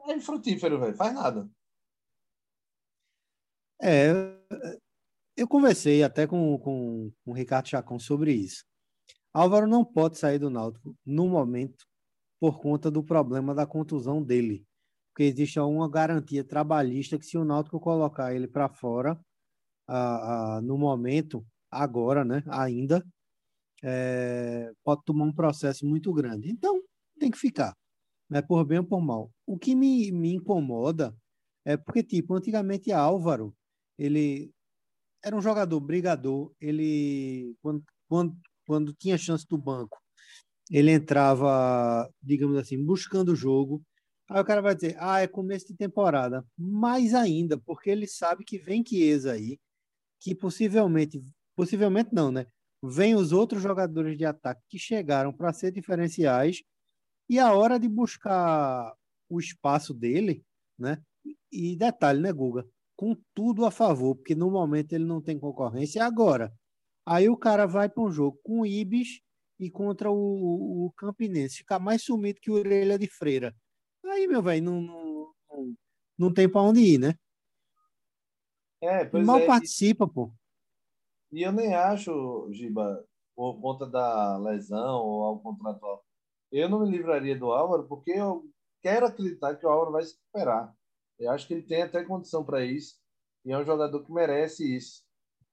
é 0.08 0.14
infrutífero, 0.14 0.80
velho. 0.80 0.96
Faz 0.96 1.14
nada. 1.14 1.50
É, 3.82 4.12
eu 5.36 5.48
conversei 5.48 6.04
até 6.04 6.26
com, 6.26 6.58
com, 6.60 7.12
com 7.24 7.32
o 7.32 7.34
Ricardo 7.34 7.68
Chacon 7.68 8.00
sobre 8.00 8.34
isso. 8.34 8.64
Álvaro 9.34 9.68
não 9.68 9.84
pode 9.84 10.18
sair 10.18 10.40
do 10.40 10.50
Náutico 10.50 10.96
no 11.06 11.28
momento 11.28 11.86
por 12.40 12.62
conta 12.62 12.90
do 12.90 13.04
problema 13.04 13.54
da 13.54 13.66
contusão 13.66 14.24
dele. 14.24 14.66
Porque 15.12 15.24
existe 15.24 15.60
uma 15.60 15.90
garantia 15.90 16.44
trabalhista 16.44 17.20
que 17.20 17.26
se 17.26 17.38
o 17.38 17.44
Náutico 17.44 17.80
colocar 17.80 18.34
ele 18.34 18.48
para 18.48 18.70
fora, 18.70 19.20
ah, 19.88 20.58
ah, 20.58 20.62
no 20.62 20.78
momento, 20.78 21.46
agora, 21.70 22.24
né, 22.24 22.44
ainda, 22.48 23.06
é, 23.88 24.72
pode 24.84 25.04
tomar 25.06 25.26
um 25.26 25.34
processo 25.34 25.86
muito 25.86 26.12
grande. 26.12 26.50
Então, 26.50 26.82
tem 27.20 27.30
que 27.30 27.38
ficar, 27.38 27.72
né, 28.28 28.42
por 28.42 28.66
bem 28.66 28.80
ou 28.80 28.86
por 28.86 29.00
mal. 29.00 29.30
O 29.46 29.60
que 29.60 29.76
me, 29.76 30.12
me 30.12 30.34
incomoda 30.34 31.16
é 31.64 31.78
porque, 31.78 32.02
tipo, 32.02 32.34
antigamente 32.34 32.92
Álvaro, 32.92 33.54
ele 33.98 34.52
era 35.24 35.36
um 35.36 35.42
jogador 35.42 35.80
brigador, 35.80 36.52
ele, 36.60 37.56
quando, 37.62 37.84
quando, 38.10 38.38
quando 38.68 38.94
tinha 38.94 39.18
chance 39.18 39.46
do 39.48 39.58
banco, 39.58 40.00
ele 40.72 40.92
entrava, 40.92 42.10
digamos 42.22 42.58
assim, 42.58 42.84
buscando 42.84 43.34
o 43.34 43.36
jogo. 43.36 43.84
Aí 44.30 44.42
o 44.42 44.46
cara 44.46 44.62
vai 44.62 44.74
dizer, 44.76 44.96
ah, 45.00 45.22
é 45.22 45.28
começo 45.28 45.68
de 45.68 45.76
temporada. 45.76 46.44
Mais 46.58 47.14
ainda, 47.14 47.60
porque 47.60 47.92
ele 47.92 48.08
sabe 48.08 48.44
que 48.44 48.58
vem 48.58 48.84
Chiesa 48.86 49.34
aí, 49.34 49.60
que 50.20 50.34
possivelmente, 50.34 51.22
possivelmente 51.56 52.10
não, 52.14 52.32
né? 52.32 52.48
Vem 52.82 53.16
os 53.16 53.32
outros 53.32 53.62
jogadores 53.62 54.18
de 54.18 54.26
ataque 54.26 54.62
que 54.70 54.80
chegaram 54.80 55.34
para 55.34 55.54
ser 55.54 55.72
diferenciais 55.72 56.62
e 57.30 57.40
a 57.40 57.54
hora 57.54 57.80
de 57.80 57.88
buscar 57.88 58.94
o 59.30 59.40
espaço 59.40 59.94
dele, 59.94 60.44
né? 60.78 61.02
E 61.52 61.76
detalhe, 61.76 62.22
né, 62.22 62.32
Guga? 62.32 62.66
com 62.96 63.16
tudo 63.34 63.66
a 63.66 63.72
favor, 63.72 64.16
porque 64.16 64.34
no 64.34 64.50
momento 64.50 64.94
ele 64.94 65.06
não 65.06 65.22
tem 65.22 65.38
concorrência. 65.38 66.04
Agora, 66.04 66.54
aí 67.06 67.30
o 67.30 67.38
cara 67.38 67.66
vai 67.66 67.90
para 67.90 68.04
um 68.04 68.12
jogo 68.12 68.40
com 68.44 68.62
o 68.62 68.66
Ibis 68.66 69.20
e 69.60 69.70
contra 69.70 70.10
o, 70.10 70.86
o, 70.86 70.92
Campinense, 70.98 71.58
ficar 71.58 71.80
mais 71.80 72.04
sumido 72.04 72.40
que 72.42 72.52
orelha 72.52 72.98
de 72.98 73.08
freira. 73.08 73.56
Aí, 74.06 74.28
meu 74.28 74.42
velho, 74.42 74.64
não, 74.64 74.82
não, 74.82 75.34
não, 76.18 76.34
tem 76.34 76.50
para 76.50 76.62
onde 76.62 76.80
ir, 76.82 77.00
né? 77.00 77.16
É, 78.82 79.10
Mal 79.20 79.40
é. 79.40 79.46
participa, 79.46 80.08
pô. 80.08 80.32
E 81.36 81.42
eu 81.42 81.52
nem 81.52 81.76
acho, 81.76 82.48
Giba, 82.54 83.04
por 83.36 83.60
conta 83.60 83.86
da 83.86 84.38
lesão 84.38 85.04
ou 85.04 85.22
algo 85.22 85.42
contratual, 85.44 86.02
eu 86.50 86.70
não 86.70 86.80
me 86.80 86.90
livraria 86.90 87.38
do 87.38 87.52
Álvaro, 87.52 87.84
porque 87.90 88.12
eu 88.12 88.46
quero 88.82 89.06
acreditar 89.06 89.54
que 89.56 89.66
o 89.66 89.70
Álvaro 89.70 89.92
vai 89.92 90.04
se 90.04 90.16
recuperar. 90.16 90.74
Eu 91.20 91.30
acho 91.32 91.46
que 91.46 91.54
ele 91.54 91.64
tem 91.64 91.82
até 91.82 92.06
condição 92.06 92.42
para 92.42 92.64
isso. 92.64 92.96
E 93.44 93.52
é 93.52 93.58
um 93.58 93.66
jogador 93.66 94.02
que 94.02 94.14
merece 94.14 94.78
isso. 94.78 95.04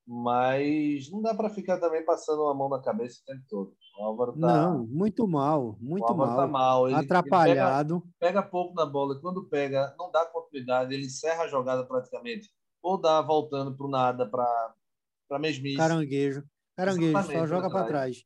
Mas 0.07 1.11
não 1.11 1.21
dá 1.21 1.35
para 1.35 1.51
ficar 1.51 1.79
também 1.79 2.05
passando 2.05 2.47
a 2.47 2.55
mão 2.55 2.69
na 2.69 2.81
cabeça 2.81 3.21
o 3.21 3.25
tempo 3.25 3.45
todo. 3.49 3.75
O 3.99 4.05
Álvaro 4.05 4.33
tá... 4.35 4.39
Não, 4.39 4.87
muito 4.87 5.27
mal, 5.27 5.77
muito 5.81 6.15
mal. 6.15 6.37
Tá 6.37 6.47
mal. 6.47 6.87
Ele, 6.87 6.95
atrapalhado. 6.95 7.95
Ele 7.97 8.13
pega, 8.21 8.41
pega, 8.41 8.49
pouco 8.49 8.73
na 8.75 8.87
bola. 8.87 9.21
Quando 9.21 9.49
pega, 9.49 9.93
não 9.99 10.13
dá 10.13 10.25
continuidade. 10.27 10.95
Ele 10.95 11.07
encerra 11.07 11.43
a 11.43 11.49
jogada 11.49 11.85
praticamente. 11.85 12.49
Ou 12.81 13.01
dá 13.01 13.21
voltando 13.21 13.77
para 13.77 13.87
o 13.87 13.91
nada, 13.91 14.29
para 14.29 14.75
mesmice. 15.39 15.77
Caranguejo. 15.77 16.45
Caranguejo, 16.77 17.11
Exatamente, 17.11 17.39
só 17.39 17.47
joga 17.47 17.71
para 17.71 17.87
trás. 17.87 18.25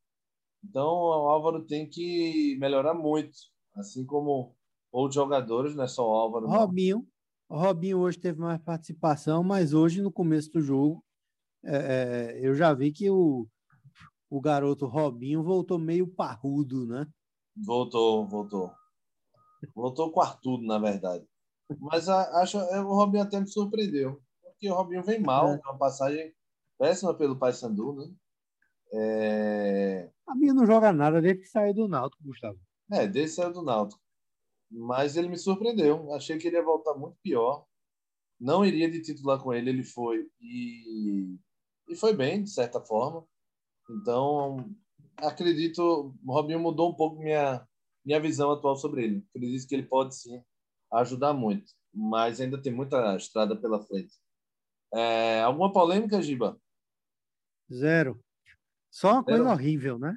Então, 0.65 0.87
o 0.87 1.29
Álvaro 1.29 1.65
tem 1.65 1.89
que 1.89 2.57
melhorar 2.59 2.95
muito. 2.95 3.33
Assim 3.75 4.05
como 4.05 4.57
outros 4.91 5.15
jogadores, 5.15 5.75
não 5.75 5.85
é 5.85 5.89
só 5.89 6.09
o 6.09 6.15
Álvaro. 6.15 6.47
Robinho. 6.47 7.07
O 7.49 7.57
Robinho 7.57 7.99
hoje 7.99 8.19
teve 8.19 8.41
mais 8.41 8.61
participação, 8.61 9.45
mas 9.45 9.73
hoje, 9.73 10.03
no 10.03 10.11
começo 10.11 10.51
do 10.51 10.61
jogo, 10.61 11.05
é, 11.65 11.77
é, 11.77 12.41
eu 12.47 12.55
já 12.55 12.75
vi 12.75 12.91
que 12.91 13.09
o, 13.09 13.47
o 14.29 14.41
garoto 14.41 14.87
Robinho 14.87 15.43
voltou 15.43 15.79
meio 15.79 16.09
parrudo, 16.09 16.87
né? 16.87 17.07
Voltou, 17.57 18.27
voltou. 18.27 18.73
Voltou 19.75 20.13
quartudo, 20.13 20.65
na 20.67 20.79
verdade. 20.79 21.25
Mas 21.81 22.09
a, 22.09 22.43
acho 22.43 22.59
é, 22.59 22.81
o 22.81 22.95
Robinho 22.95 23.23
até 23.23 23.41
me 23.41 23.49
surpreendeu. 23.49 24.21
Porque 24.43 24.71
o 24.71 24.75
Robinho 24.75 25.03
vem 25.03 25.21
mal, 25.21 25.49
é. 25.49 25.61
uma 25.65 25.79
passagem 25.79 26.35
péssima 26.79 27.15
pelo 27.15 27.39
Paysandu, 27.39 27.95
né? 27.95 28.15
É... 28.93 30.11
A 30.27 30.35
minha 30.35 30.55
não 30.55 30.67
joga 30.67 30.93
nada 30.93 31.21
desde 31.21 31.43
que 31.43 31.49
saiu 31.49 31.75
do 31.75 31.89
Náutico, 31.89 32.23
Gustavo. 32.25 32.59
É, 32.91 33.07
desde 33.07 33.37
que 33.37 33.43
saiu 33.43 33.53
do 33.53 33.63
Náutico. 33.63 34.01
Mas 34.71 35.17
ele 35.17 35.29
me 35.29 35.39
surpreendeu. 35.39 36.13
Achei 36.13 36.39
que 36.39 36.49
ele 36.49 36.57
ia 36.57 36.65
voltar 36.65 36.95
muito 36.95 37.17
pior. 37.23 37.65
Não 38.39 38.65
iria 38.65 38.91
de 38.91 39.01
titular 39.01 39.43
com 39.43 39.53
ele, 39.53 39.71
ele 39.71 39.85
foi. 39.85 40.29
E, 40.41 41.39
e 41.89 41.97
foi 41.97 42.15
bem, 42.15 42.43
de 42.43 42.51
certa 42.51 42.81
forma. 42.81 43.27
Então, 43.89 44.75
acredito, 45.17 46.15
o 46.25 46.33
Robinho 46.33 46.61
mudou 46.61 46.91
um 46.91 46.95
pouco 46.95 47.19
minha, 47.23 47.67
minha 48.05 48.21
visão 48.21 48.51
atual 48.51 48.77
sobre 48.77 49.05
ele. 49.05 49.27
Acredito 49.31 49.67
que 49.67 49.75
ele 49.75 49.87
pode 49.87 50.17
sim 50.17 50.43
ajudar 50.93 51.33
muito, 51.33 51.73
mas 51.93 52.41
ainda 52.41 52.61
tem 52.61 52.73
muita 52.73 53.17
estrada 53.17 53.57
pela 53.57 53.83
frente. 53.83 54.15
É, 54.93 55.41
alguma 55.43 55.73
polêmica, 55.73 56.23
Giba? 56.23 56.61
Zero. 57.73 58.21
Só 58.91 59.15
uma 59.15 59.23
Zero. 59.23 59.25
coisa 59.25 59.53
horrível, 59.53 59.99
né? 59.99 60.17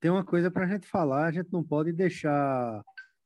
Tem 0.00 0.10
uma 0.10 0.24
coisa 0.24 0.50
para 0.50 0.64
a 0.64 0.68
gente 0.68 0.86
falar, 0.86 1.26
a 1.26 1.32
gente 1.32 1.52
não 1.52 1.64
pode 1.64 1.92
deixar 1.92 2.82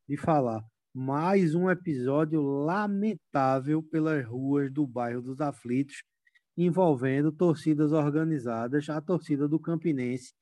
de 0.07 0.17
falar. 0.17 0.63
Mais 0.93 1.53
um 1.53 1.69
episódio 1.69 2.41
lamentável 2.41 3.83
pelas 3.83 4.25
ruas 4.25 4.71
do 4.71 4.87
bairro 4.87 5.21
dos 5.21 5.39
Aflitos, 5.39 6.01
envolvendo 6.57 7.31
torcidas 7.31 7.91
organizadas, 7.91 8.89
a 8.89 8.99
torcida 8.99 9.47
do 9.47 9.59
Campinense, 9.59 10.33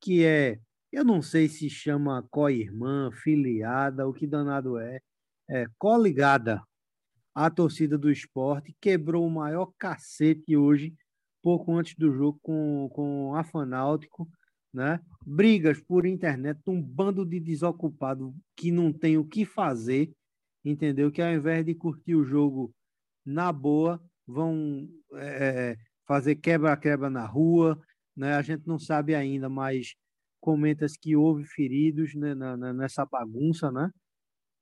que 0.00 0.24
é, 0.24 0.58
eu 0.90 1.04
não 1.04 1.22
sei 1.22 1.48
se 1.48 1.70
chama 1.70 2.26
co-irmã, 2.30 3.10
filiada, 3.12 4.08
o 4.08 4.12
que 4.12 4.26
danado 4.26 4.78
é, 4.78 5.00
é 5.48 5.66
coligada 5.78 6.60
à 7.32 7.48
torcida 7.48 7.96
do 7.96 8.10
esporte, 8.10 8.74
quebrou 8.80 9.24
o 9.24 9.30
maior 9.30 9.72
cacete 9.78 10.56
hoje, 10.56 10.92
pouco 11.42 11.76
antes 11.76 11.94
do 11.96 12.12
jogo 12.12 12.38
com, 12.42 12.88
com 12.92 13.34
a 13.34 13.44
Fanáutico, 13.44 14.28
né? 14.72 15.00
Brigas 15.26 15.80
por 15.80 16.06
internet, 16.06 16.60
um 16.66 16.80
bando 16.80 17.24
de 17.26 17.40
desocupado 17.40 18.34
que 18.56 18.70
não 18.70 18.92
tem 18.92 19.18
o 19.18 19.24
que 19.24 19.44
fazer, 19.44 20.12
entendeu? 20.64 21.10
Que 21.10 21.20
ao 21.20 21.32
invés 21.32 21.64
de 21.64 21.74
curtir 21.74 22.14
o 22.14 22.24
jogo 22.24 22.72
na 23.24 23.52
boa, 23.52 24.02
vão 24.26 24.88
é, 25.14 25.76
fazer 26.06 26.36
quebra-quebra 26.36 27.10
na 27.10 27.26
rua, 27.26 27.80
né? 28.16 28.34
A 28.34 28.42
gente 28.42 28.66
não 28.66 28.78
sabe 28.78 29.14
ainda, 29.14 29.48
mas 29.48 29.94
comenta-se 30.40 30.98
que 30.98 31.16
houve 31.16 31.44
feridos 31.44 32.14
né, 32.14 32.34
na, 32.34 32.56
na, 32.56 32.72
nessa 32.72 33.04
bagunça, 33.04 33.70
né? 33.70 33.90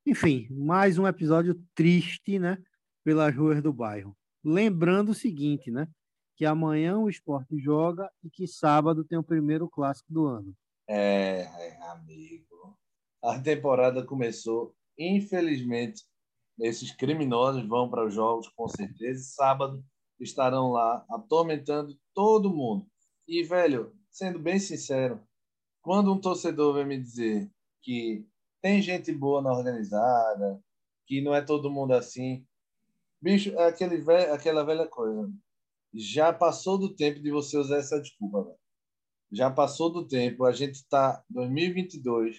Enfim, 0.07 0.49
mais 0.51 0.99
um 0.99 1.07
episódio 1.07 1.61
triste, 1.75 2.39
né? 2.39 2.59
Pelas 3.05 3.35
ruas 3.35 3.63
do 3.63 3.73
bairro. 3.73 4.17
Lembrando 4.45 5.11
o 5.11 5.15
seguinte, 5.15 5.71
né? 5.71 5.87
Que 6.39 6.47
amanhã 6.47 6.97
o 6.97 7.11
esporte 7.11 7.59
joga 7.59 8.11
e 8.25 8.31
que 8.31 8.47
sábado 8.47 9.05
tem 9.05 9.19
o 9.19 9.25
primeiro 9.25 9.69
clássico 9.69 10.13
do 10.13 10.27
ano. 10.27 10.55
É, 10.89 11.41
é 11.43 11.83
amigo. 11.91 12.79
A 13.23 13.39
temporada 13.41 14.07
começou, 14.07 14.75
infelizmente, 14.97 16.05
esses 16.61 16.93
criminosos 16.93 17.67
vão 17.67 17.91
para 17.91 18.07
os 18.07 18.15
jogos, 18.15 18.49
com 18.49 18.69
certeza. 18.69 19.23
Sábado 19.25 19.85
estarão 20.21 20.71
lá 20.71 21.05
atormentando 21.11 21.99
todo 22.15 22.55
mundo. 22.55 22.87
E, 23.27 23.43
velho, 23.43 23.93
sendo 24.11 24.39
bem 24.39 24.59
sincero, 24.61 25.21
quando 25.83 26.13
um 26.13 26.21
torcedor 26.21 26.75
vem 26.75 26.87
me 26.87 27.01
dizer 27.01 27.51
que 27.83 28.27
tem 28.61 28.81
gente 28.81 29.13
boa 29.13 29.43
na 29.43 29.53
organizada, 29.53 30.63
que 31.07 31.21
não 31.21 31.35
é 31.35 31.43
todo 31.43 31.71
mundo 31.71 31.95
assim, 31.95 32.47
bicho, 33.21 33.51
é 33.59 33.69
aquele 33.69 33.99
velho, 33.99 34.33
aquela 34.33 34.65
velha 34.65 34.87
coisa. 34.87 35.31
Já 35.95 36.33
passou 36.33 36.79
do 36.79 36.95
tempo 36.95 37.21
de 37.21 37.31
você 37.31 37.57
usar 37.57 37.79
essa 37.79 38.01
desculpa, 38.01 38.45
velho. 38.45 38.59
Já 39.33 39.51
passou 39.51 39.91
do 39.91 40.07
tempo. 40.07 40.45
A 40.45 40.53
gente 40.53 40.77
está 40.77 41.23
2022 41.31 42.37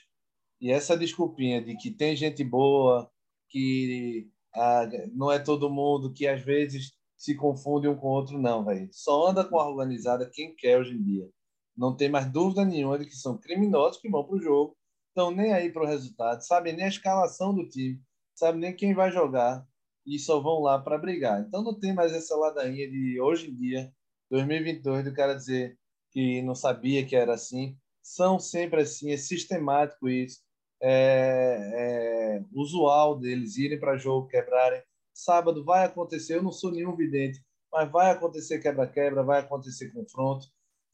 e 0.62 0.72
essa 0.72 0.98
desculpinha 0.98 1.62
de 1.62 1.76
que 1.78 1.92
tem 1.92 2.16
gente 2.16 2.44
boa, 2.44 3.10
que 3.50 4.30
ah, 4.54 4.88
não 5.14 5.32
é 5.32 5.40
todo 5.40 5.70
mundo, 5.70 6.14
que 6.14 6.28
às 6.28 6.42
vezes 6.42 6.94
se 7.18 7.36
confunde 7.36 7.88
um 7.88 7.96
com 7.96 8.08
o 8.08 8.12
outro, 8.12 8.40
não, 8.40 8.64
velho. 8.66 8.90
Só 8.92 9.30
anda 9.30 9.44
com 9.44 9.60
a 9.60 9.68
organizada 9.68 10.30
quem 10.32 10.56
quer 10.56 10.80
hoje 10.80 10.94
em 10.96 11.04
dia. 11.04 11.30
Não 11.76 11.96
tem 11.96 12.10
mais 12.10 12.32
dúvida 12.32 12.66
nenhuma 12.66 13.00
de 13.00 13.06
que 13.06 13.16
são 13.16 13.38
criminosos 13.38 14.02
que 14.02 14.10
vão 14.10 14.24
para 14.24 14.36
o 14.36 14.42
jogo, 14.42 14.78
estão 15.10 15.32
nem 15.32 15.54
aí 15.54 15.72
para 15.72 15.84
o 15.84 15.88
resultado, 15.88 16.42
sabem 16.42 16.76
nem 16.76 16.86
a 16.86 16.90
escalação 16.90 17.54
do 17.54 17.68
time, 17.68 18.02
sabem 18.36 18.62
nem 18.62 18.76
quem 18.76 18.94
vai 18.94 19.12
jogar 19.12 19.66
e 20.16 20.20
só 20.20 20.40
vão 20.40 20.62
lá 20.62 20.80
para 20.80 20.98
brigar. 20.98 21.42
Então 21.42 21.64
não 21.64 21.80
tem 21.80 21.94
mais 21.94 22.12
essa 22.14 22.36
ladainha 22.36 22.90
de 22.90 23.20
hoje 23.22 23.50
em 23.50 23.56
dia, 23.56 23.94
2022, 24.30 25.06
do 25.06 25.14
cara 25.14 25.36
dizer 25.36 25.78
que 26.12 26.42
não 26.42 26.56
sabia 26.56 27.06
que 27.06 27.16
era 27.16 27.34
assim. 27.34 27.78
São 28.02 28.40
sempre 28.40 28.82
assim, 28.82 29.12
é 29.12 29.18
sistemático 29.18 30.10
isso 30.10 30.40
é, 30.82 31.72
é 31.74 32.46
usual 32.54 33.20
deles 33.20 33.58
irem 33.58 33.80
para 33.80 33.98
jogo, 33.98 34.28
quebrarem. 34.28 34.82
Sábado 35.14 35.64
vai 35.64 35.86
acontecer, 35.86 36.36
eu 36.36 36.44
não 36.44 36.52
sou 36.52 36.72
nenhum 36.72 36.96
vidente, 36.96 37.44
mas 37.72 37.92
vai 37.92 38.12
acontecer 38.12 38.60
quebra-quebra, 38.60 39.24
vai 39.24 39.42
acontecer 39.42 39.92
confronto. 39.92 40.48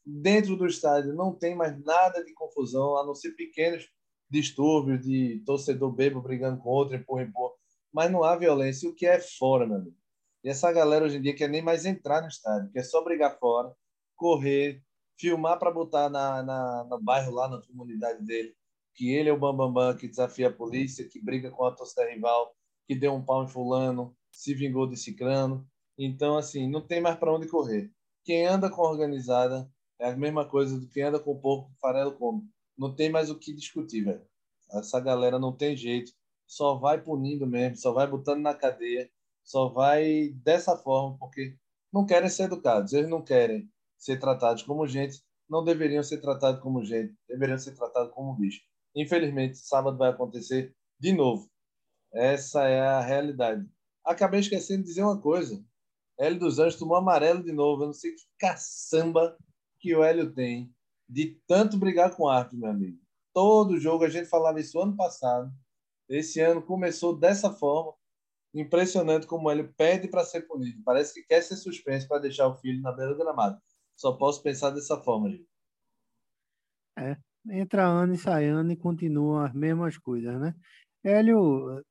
Dentro 0.04 0.56
do 0.56 0.66
estádio 0.66 1.14
não 1.14 1.32
tem 1.32 1.54
mais 1.54 1.78
nada 1.84 2.24
de 2.24 2.32
confusão, 2.34 2.96
a 2.96 3.06
não 3.06 3.14
ser 3.14 3.32
pequenos 3.32 3.88
distúrbios 4.28 5.00
de 5.00 5.42
torcedor 5.46 5.92
bebo 5.92 6.20
brigando 6.20 6.60
com 6.60 6.68
outro, 6.68 6.96
empurra, 6.96 7.22
empurra. 7.22 7.54
Mas 7.96 8.12
não 8.12 8.22
há 8.22 8.36
violência, 8.36 8.88
o 8.90 8.94
que 8.94 9.06
é 9.06 9.18
fora, 9.18 9.66
meu 9.66 9.78
amigo. 9.78 9.96
E 10.44 10.50
essa 10.50 10.70
galera 10.70 11.06
hoje 11.06 11.16
em 11.16 11.22
dia 11.22 11.34
quer 11.34 11.48
nem 11.48 11.62
mais 11.62 11.86
entrar 11.86 12.20
no 12.20 12.28
estádio, 12.28 12.70
quer 12.70 12.84
só 12.84 13.02
brigar 13.02 13.38
fora, 13.38 13.74
correr, 14.14 14.82
filmar 15.18 15.58
para 15.58 15.70
botar 15.70 16.10
na, 16.10 16.42
na, 16.42 16.84
no 16.84 17.00
bairro 17.00 17.32
lá, 17.32 17.48
na 17.48 17.62
comunidade 17.62 18.22
dele 18.22 18.54
que 18.96 19.12
ele 19.12 19.28
é 19.28 19.32
o 19.32 19.38
bambambam 19.38 19.72
bam, 19.72 19.92
bam, 19.92 19.96
que 19.96 20.08
desafia 20.08 20.48
a 20.48 20.52
polícia, 20.52 21.06
que 21.06 21.20
briga 21.20 21.50
com 21.50 21.64
a 21.64 21.70
torcida 21.70 22.08
rival, 22.10 22.56
que 22.88 22.94
deu 22.94 23.12
um 23.12 23.22
pau 23.22 23.44
em 23.44 23.48
fulano, 23.48 24.16
se 24.32 24.54
vingou 24.54 24.86
de 24.86 24.96
cicrano. 24.96 25.68
Então, 25.98 26.36
assim, 26.38 26.68
não 26.68 26.80
tem 26.80 27.00
mais 27.00 27.16
para 27.18 27.32
onde 27.32 27.46
correr. 27.46 27.92
Quem 28.24 28.46
anda 28.46 28.70
com 28.70 28.82
a 28.82 28.90
organizada 28.90 29.70
é 30.00 30.08
a 30.08 30.16
mesma 30.16 30.48
coisa 30.48 30.80
do 30.80 30.88
que 30.88 31.02
anda 31.02 31.20
com 31.20 31.32
o 31.32 31.40
porco 31.40 31.70
farelo 31.78 32.16
come. 32.16 32.42
Não 32.76 32.94
tem 32.94 33.10
mais 33.10 33.30
o 33.30 33.38
que 33.38 33.52
discutir, 33.52 34.02
velho. 34.02 34.26
Essa 34.72 34.98
galera 34.98 35.38
não 35.38 35.52
tem 35.52 35.76
jeito. 35.76 36.12
Só 36.46 36.76
vai 36.76 37.02
punindo 37.02 37.46
mesmo, 37.46 37.76
só 37.76 37.92
vai 37.92 38.06
botando 38.06 38.40
na 38.40 38.54
cadeia, 38.54 39.10
só 39.44 39.68
vai 39.68 40.30
dessa 40.42 40.76
forma, 40.76 41.18
porque 41.18 41.56
não 41.92 42.06
querem 42.06 42.28
ser 42.28 42.44
educados. 42.44 42.92
Eles 42.92 43.10
não 43.10 43.22
querem 43.22 43.70
ser 43.98 44.18
tratados 44.18 44.62
como 44.62 44.86
gente, 44.86 45.22
não 45.48 45.64
deveriam 45.64 46.02
ser 46.02 46.18
tratados 46.18 46.60
como 46.60 46.84
gente, 46.84 47.14
deveriam 47.28 47.58
ser 47.58 47.74
tratados 47.74 48.12
como 48.12 48.34
bicho. 48.34 48.62
Infelizmente, 48.94 49.58
sábado 49.58 49.98
vai 49.98 50.10
acontecer 50.10 50.74
de 50.98 51.12
novo. 51.12 51.50
Essa 52.12 52.64
é 52.64 52.80
a 52.80 53.00
realidade. 53.00 53.68
Acabei 54.04 54.40
esquecendo 54.40 54.82
de 54.82 54.88
dizer 54.88 55.02
uma 55.02 55.20
coisa. 55.20 55.62
Hélio 56.18 56.38
dos 56.38 56.58
Anjos 56.58 56.78
tomou 56.78 56.96
amarelo 56.96 57.42
de 57.42 57.52
novo. 57.52 57.82
Eu 57.82 57.86
não 57.86 57.92
sei 57.92 58.12
que 58.12 58.22
caçamba 58.38 59.36
que 59.78 59.94
o 59.94 60.02
Hélio 60.02 60.32
tem 60.32 60.74
de 61.08 61.40
tanto 61.46 61.76
brigar 61.76 62.14
com 62.16 62.24
o 62.24 62.28
árbitro, 62.28 62.58
meu 62.58 62.70
amigo. 62.70 62.98
Todo 63.32 63.78
jogo, 63.78 64.04
a 64.04 64.08
gente 64.08 64.28
falava 64.28 64.60
isso 64.60 64.80
ano 64.80 64.96
passado. 64.96 65.52
Esse 66.08 66.40
ano 66.40 66.62
começou 66.62 67.16
dessa 67.16 67.50
forma. 67.50 67.94
Impressionante 68.54 69.26
como 69.26 69.50
ele 69.50 69.64
pede 69.64 70.08
para 70.08 70.24
ser 70.24 70.42
punido. 70.42 70.82
Parece 70.84 71.12
que 71.12 71.26
quer 71.26 71.42
ser 71.42 71.56
suspenso 71.56 72.08
para 72.08 72.20
deixar 72.20 72.48
o 72.48 72.56
filho 72.56 72.80
na 72.80 72.92
beira 72.92 73.12
do 73.12 73.18
gramado. 73.18 73.60
Só 73.94 74.12
posso 74.12 74.42
pensar 74.42 74.70
dessa 74.70 74.96
forma, 75.02 75.30
gente. 75.30 75.46
É, 76.98 77.16
entra 77.50 77.86
ano 77.86 78.14
e 78.14 78.18
sai 78.18 78.46
ano 78.46 78.72
e 78.72 78.76
continuam 78.76 79.44
as 79.44 79.52
mesmas 79.52 79.98
coisas, 79.98 80.40
né? 80.40 80.54
Hélio 81.04 81.82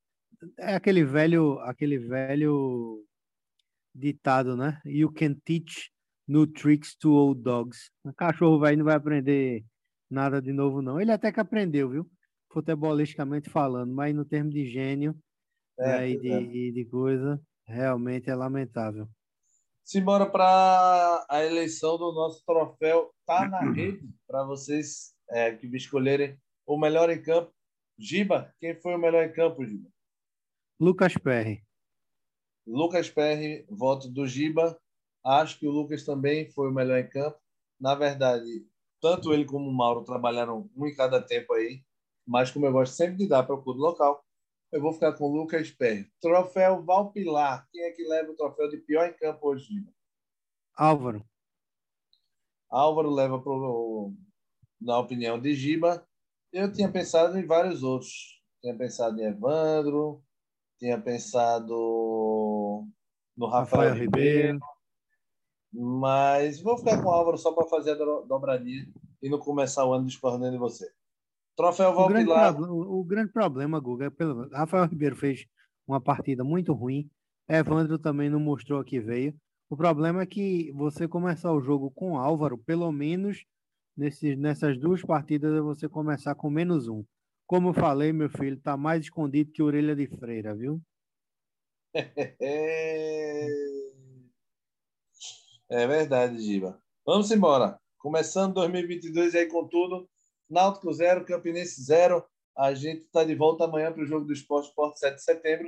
é 0.57 0.76
aquele 0.76 1.03
velho, 1.03 1.59
aquele 1.59 1.97
velho 1.97 3.05
ditado, 3.93 4.57
né? 4.57 4.82
You 4.86 5.11
can 5.11 5.36
teach 5.45 5.91
new 6.28 6.47
tricks 6.47 6.95
to 6.95 7.11
old 7.11 7.41
dogs. 7.41 7.89
O 8.03 8.13
cachorro 8.13 8.59
velho 8.59 8.80
não 8.80 8.86
vai 8.86 8.95
aprender 8.95 9.63
nada 10.09 10.41
de 10.41 10.51
novo, 10.51 10.82
não. 10.82 10.99
Ele 10.99 11.11
até 11.11 11.32
que 11.32 11.39
aprendeu, 11.39 11.89
viu? 11.89 12.09
Futebolisticamente 12.56 13.49
falando, 13.49 13.93
mas 13.93 14.16
no 14.16 14.24
termo 14.24 14.49
de 14.49 14.66
gênio 14.66 15.14
é, 15.78 15.86
né? 15.86 16.10
e, 16.10 16.18
de, 16.18 16.32
é. 16.32 16.41
e 16.41 16.72
de 16.72 16.86
coisa, 16.86 17.38
realmente 17.68 18.30
é 18.30 18.36
lamentável. 18.36 19.10
Simbora 19.84 20.26
para 20.26 21.26
a 21.30 21.43
eleição 21.43 21.97
do 21.97 22.14
nosso 22.14 22.41
troféu. 22.45 23.14
Tá 23.26 23.45
na 23.45 23.60
rede 23.76 24.10
para 24.26 24.45
vocês 24.45 25.14
é, 25.32 25.51
que 25.51 25.68
escolherem 25.76 26.39
o 26.66 26.80
melhor 26.80 27.10
em 27.10 27.22
campo. 27.22 27.53
Giba, 27.99 28.56
quem 28.58 28.74
foi 28.80 28.95
o 28.95 28.97
melhor 28.97 29.26
em 29.26 29.34
campo, 29.34 29.66
Giba? 29.66 29.89
Lucas 30.80 31.18
Perry. 31.18 31.62
Lucas 32.66 33.10
Perry, 33.10 33.66
voto 33.70 34.10
do 34.10 34.26
Giba. 34.26 34.80
Acho 35.26 35.60
que 35.60 35.68
o 35.68 35.72
Lucas 35.72 36.06
também 36.06 36.49
foi 36.51 36.70
o 36.70 36.74
melhor 36.74 36.99
em 36.99 37.10
campo. 37.10 37.38
Na 37.78 37.95
verdade, 37.95 38.66
tanto 39.01 39.34
ele 39.34 39.43
como 39.43 39.70
o 39.70 39.74
Mauro 39.74 40.06
trabalharam 40.06 40.70
um 40.74 40.88
em 40.88 40.95
cada 40.95 41.22
tempo 41.22 41.51
aí, 41.53 41.84
mas 42.26 42.51
como 42.51 42.65
eu 42.65 42.71
gosto 42.71 42.93
sempre 42.93 43.17
de 43.17 43.28
dar 43.28 43.43
para 43.43 43.55
o 43.55 43.61
clube 43.61 43.80
local, 43.80 44.23
eu 44.71 44.82
vou 44.82 44.91
ficar 44.91 45.13
com 45.13 45.26
o 45.26 45.36
Lucas 45.36 45.71
Perry. 45.71 46.09
Troféu 46.19 46.82
Valpilar. 46.84 47.67
Quem 47.71 47.84
é 47.84 47.91
que 47.91 48.03
leva 48.03 48.32
o 48.32 48.36
troféu 48.36 48.69
de 48.69 48.78
pior 48.78 49.07
em 49.07 49.13
campo 49.13 49.47
hoje, 49.47 49.65
Giba? 49.65 49.91
Álvaro. 50.76 51.26
Álvaro 52.69 53.09
leva 53.09 53.39
pro, 53.39 54.13
na 54.82 54.99
opinião 54.99 55.39
de 55.39 55.53
Giba. 55.53 56.05
Eu 56.51 56.71
tinha 56.71 56.91
pensado 56.91 57.38
em 57.38 57.45
vários 57.45 57.84
outros. 57.84 58.41
Tinha 58.61 58.76
pensado 58.76 59.21
em 59.21 59.26
Evandro, 59.26 60.23
tinha 60.80 60.99
pensado 60.99 62.86
no 63.38 63.47
Rafael, 63.47 63.89
Rafael 63.89 63.93
Ribeiro. 63.93 64.53
Ribeiro. 64.53 64.59
Mas 65.71 66.61
vou 66.61 66.78
ficar 66.78 67.01
com 67.01 67.09
o 67.09 67.11
Álvaro 67.11 67.38
só 67.38 67.51
para 67.51 67.67
fazer 67.67 67.91
a 67.91 68.21
dobradinha 68.21 68.88
e 69.21 69.30
não 69.30 69.39
começar 69.39 69.86
o 69.86 69.93
ano 69.93 70.05
discordando 70.05 70.51
de 70.51 70.57
você. 70.57 70.91
Troféu 71.56 71.93
Valpilar. 71.93 72.53
O 72.53 72.58
grande, 72.58 72.72
o 72.72 73.03
grande 73.03 73.32
problema, 73.32 73.80
Guga, 73.80 74.06
é 74.06 74.10
pelo 74.10 74.49
Rafael 74.49 74.86
Ribeiro 74.86 75.16
fez 75.16 75.45
uma 75.88 76.01
partida 76.01 76.43
muito 76.43 76.74
ruim. 76.74 77.10
Evandro 77.47 77.97
também 77.97 78.30
não 78.30 78.39
mostrou 78.39 78.84
que 78.84 78.99
veio. 78.99 79.34
O 79.70 79.78
problema 79.78 80.22
é 80.22 80.26
que 80.26 80.72
você 80.74 81.08
começar 81.08 81.51
o 81.51 81.62
jogo 81.62 81.89
com 81.91 82.18
Álvaro, 82.18 82.58
pelo 82.58 82.91
menos 82.91 83.43
nesses, 83.95 84.38
nessas 84.38 84.78
duas 84.80 85.01
partidas, 85.01 85.62
você 85.64 85.88
começar 85.88 86.36
com 86.36 86.49
menos 86.49 86.88
um. 86.88 87.03
Como 87.47 87.70
eu 87.70 87.74
falei, 87.74 88.12
meu 88.12 88.30
filho, 88.30 88.60
tá 88.60 88.76
mais 88.76 89.03
escondido 89.03 89.51
que 89.51 89.62
orelha 89.62 89.95
de 89.95 90.08
freira, 90.08 90.56
viu? 90.56 90.82
É 95.68 95.88
verdade, 95.88 96.39
Giba. 96.39 96.80
Vamos 97.03 97.32
embora. 97.32 97.80
Começando 97.97 98.53
2022 98.53 99.34
aí 99.34 99.47
com 99.47 99.68
tudo. 99.68 100.08
Náutico 100.49 100.91
0, 100.91 101.25
Campinense 101.25 101.81
0. 101.83 102.23
A 102.57 102.73
gente 102.73 103.03
está 103.03 103.23
de 103.23 103.35
volta 103.35 103.65
amanhã 103.65 103.91
para 103.91 104.03
o 104.03 104.05
jogo 104.05 104.25
do 104.25 104.33
Esporte 104.33 104.69
Esporte 104.69 104.99
7 104.99 105.15
de 105.15 105.23
setembro. 105.23 105.67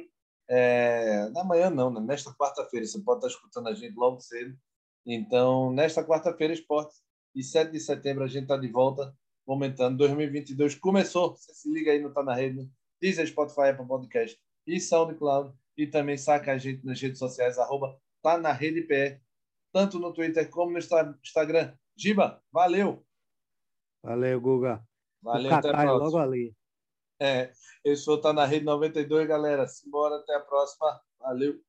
É... 0.50 1.30
Na 1.30 1.44
manhã 1.44 1.70
não, 1.70 1.92
né? 1.92 2.00
nesta 2.00 2.34
quarta-feira. 2.34 2.86
Você 2.86 3.02
pode 3.02 3.20
estar 3.20 3.28
escutando 3.28 3.68
a 3.68 3.74
gente 3.74 3.96
logo 3.96 4.20
cedo. 4.20 4.58
Então, 5.06 5.72
nesta 5.72 6.04
quarta-feira, 6.04 6.54
Esporte. 6.54 6.96
E 7.36 7.44
7 7.44 7.72
de 7.72 7.80
setembro 7.80 8.24
a 8.24 8.28
gente 8.28 8.44
está 8.44 8.58
de 8.58 8.68
volta 8.68 9.16
comentando. 9.46 9.98
2022 9.98 10.76
começou. 10.76 11.36
Você 11.36 11.54
se 11.54 11.72
liga 11.72 11.92
aí, 11.92 12.02
não 12.02 12.10
está 12.10 12.24
na 12.24 12.34
rede. 12.34 12.70
Deezer, 13.02 13.28
Spotify, 13.28 13.70
Apple 13.70 13.88
Podcast 13.88 14.40
e 14.66 14.80
SoundCloud. 14.80 15.54
E 15.78 15.86
também 15.86 16.18
saca 16.18 16.52
a 16.52 16.58
gente 16.58 16.84
nas 16.86 17.00
redes 17.00 17.20
sociais, 17.20 17.60
arroba 17.60 17.96
tá 18.24 18.38
na 18.38 18.52
rede 18.52 18.82
pé, 18.82 19.22
tanto 19.72 20.00
no 20.00 20.12
Twitter 20.12 20.50
como 20.50 20.72
no 20.72 20.80
Instagram. 20.80 21.74
Giba, 21.96 22.42
valeu! 22.52 23.07
Valeu, 24.04 24.40
Guga. 24.40 24.84
Valeu, 25.22 25.54
até 25.54 25.76
a. 25.76 25.84
É 25.84 25.92
logo 25.92 26.18
ali. 26.18 26.56
É, 27.20 27.52
esse 27.84 28.06
foi 28.06 28.22
Tá 28.22 28.32
na 28.32 28.46
Rede 28.46 28.66
92, 28.66 29.28
galera. 29.28 29.68
Simbora, 29.68 30.18
até 30.18 30.36
a 30.36 30.40
próxima. 30.40 31.02
Valeu! 31.20 31.60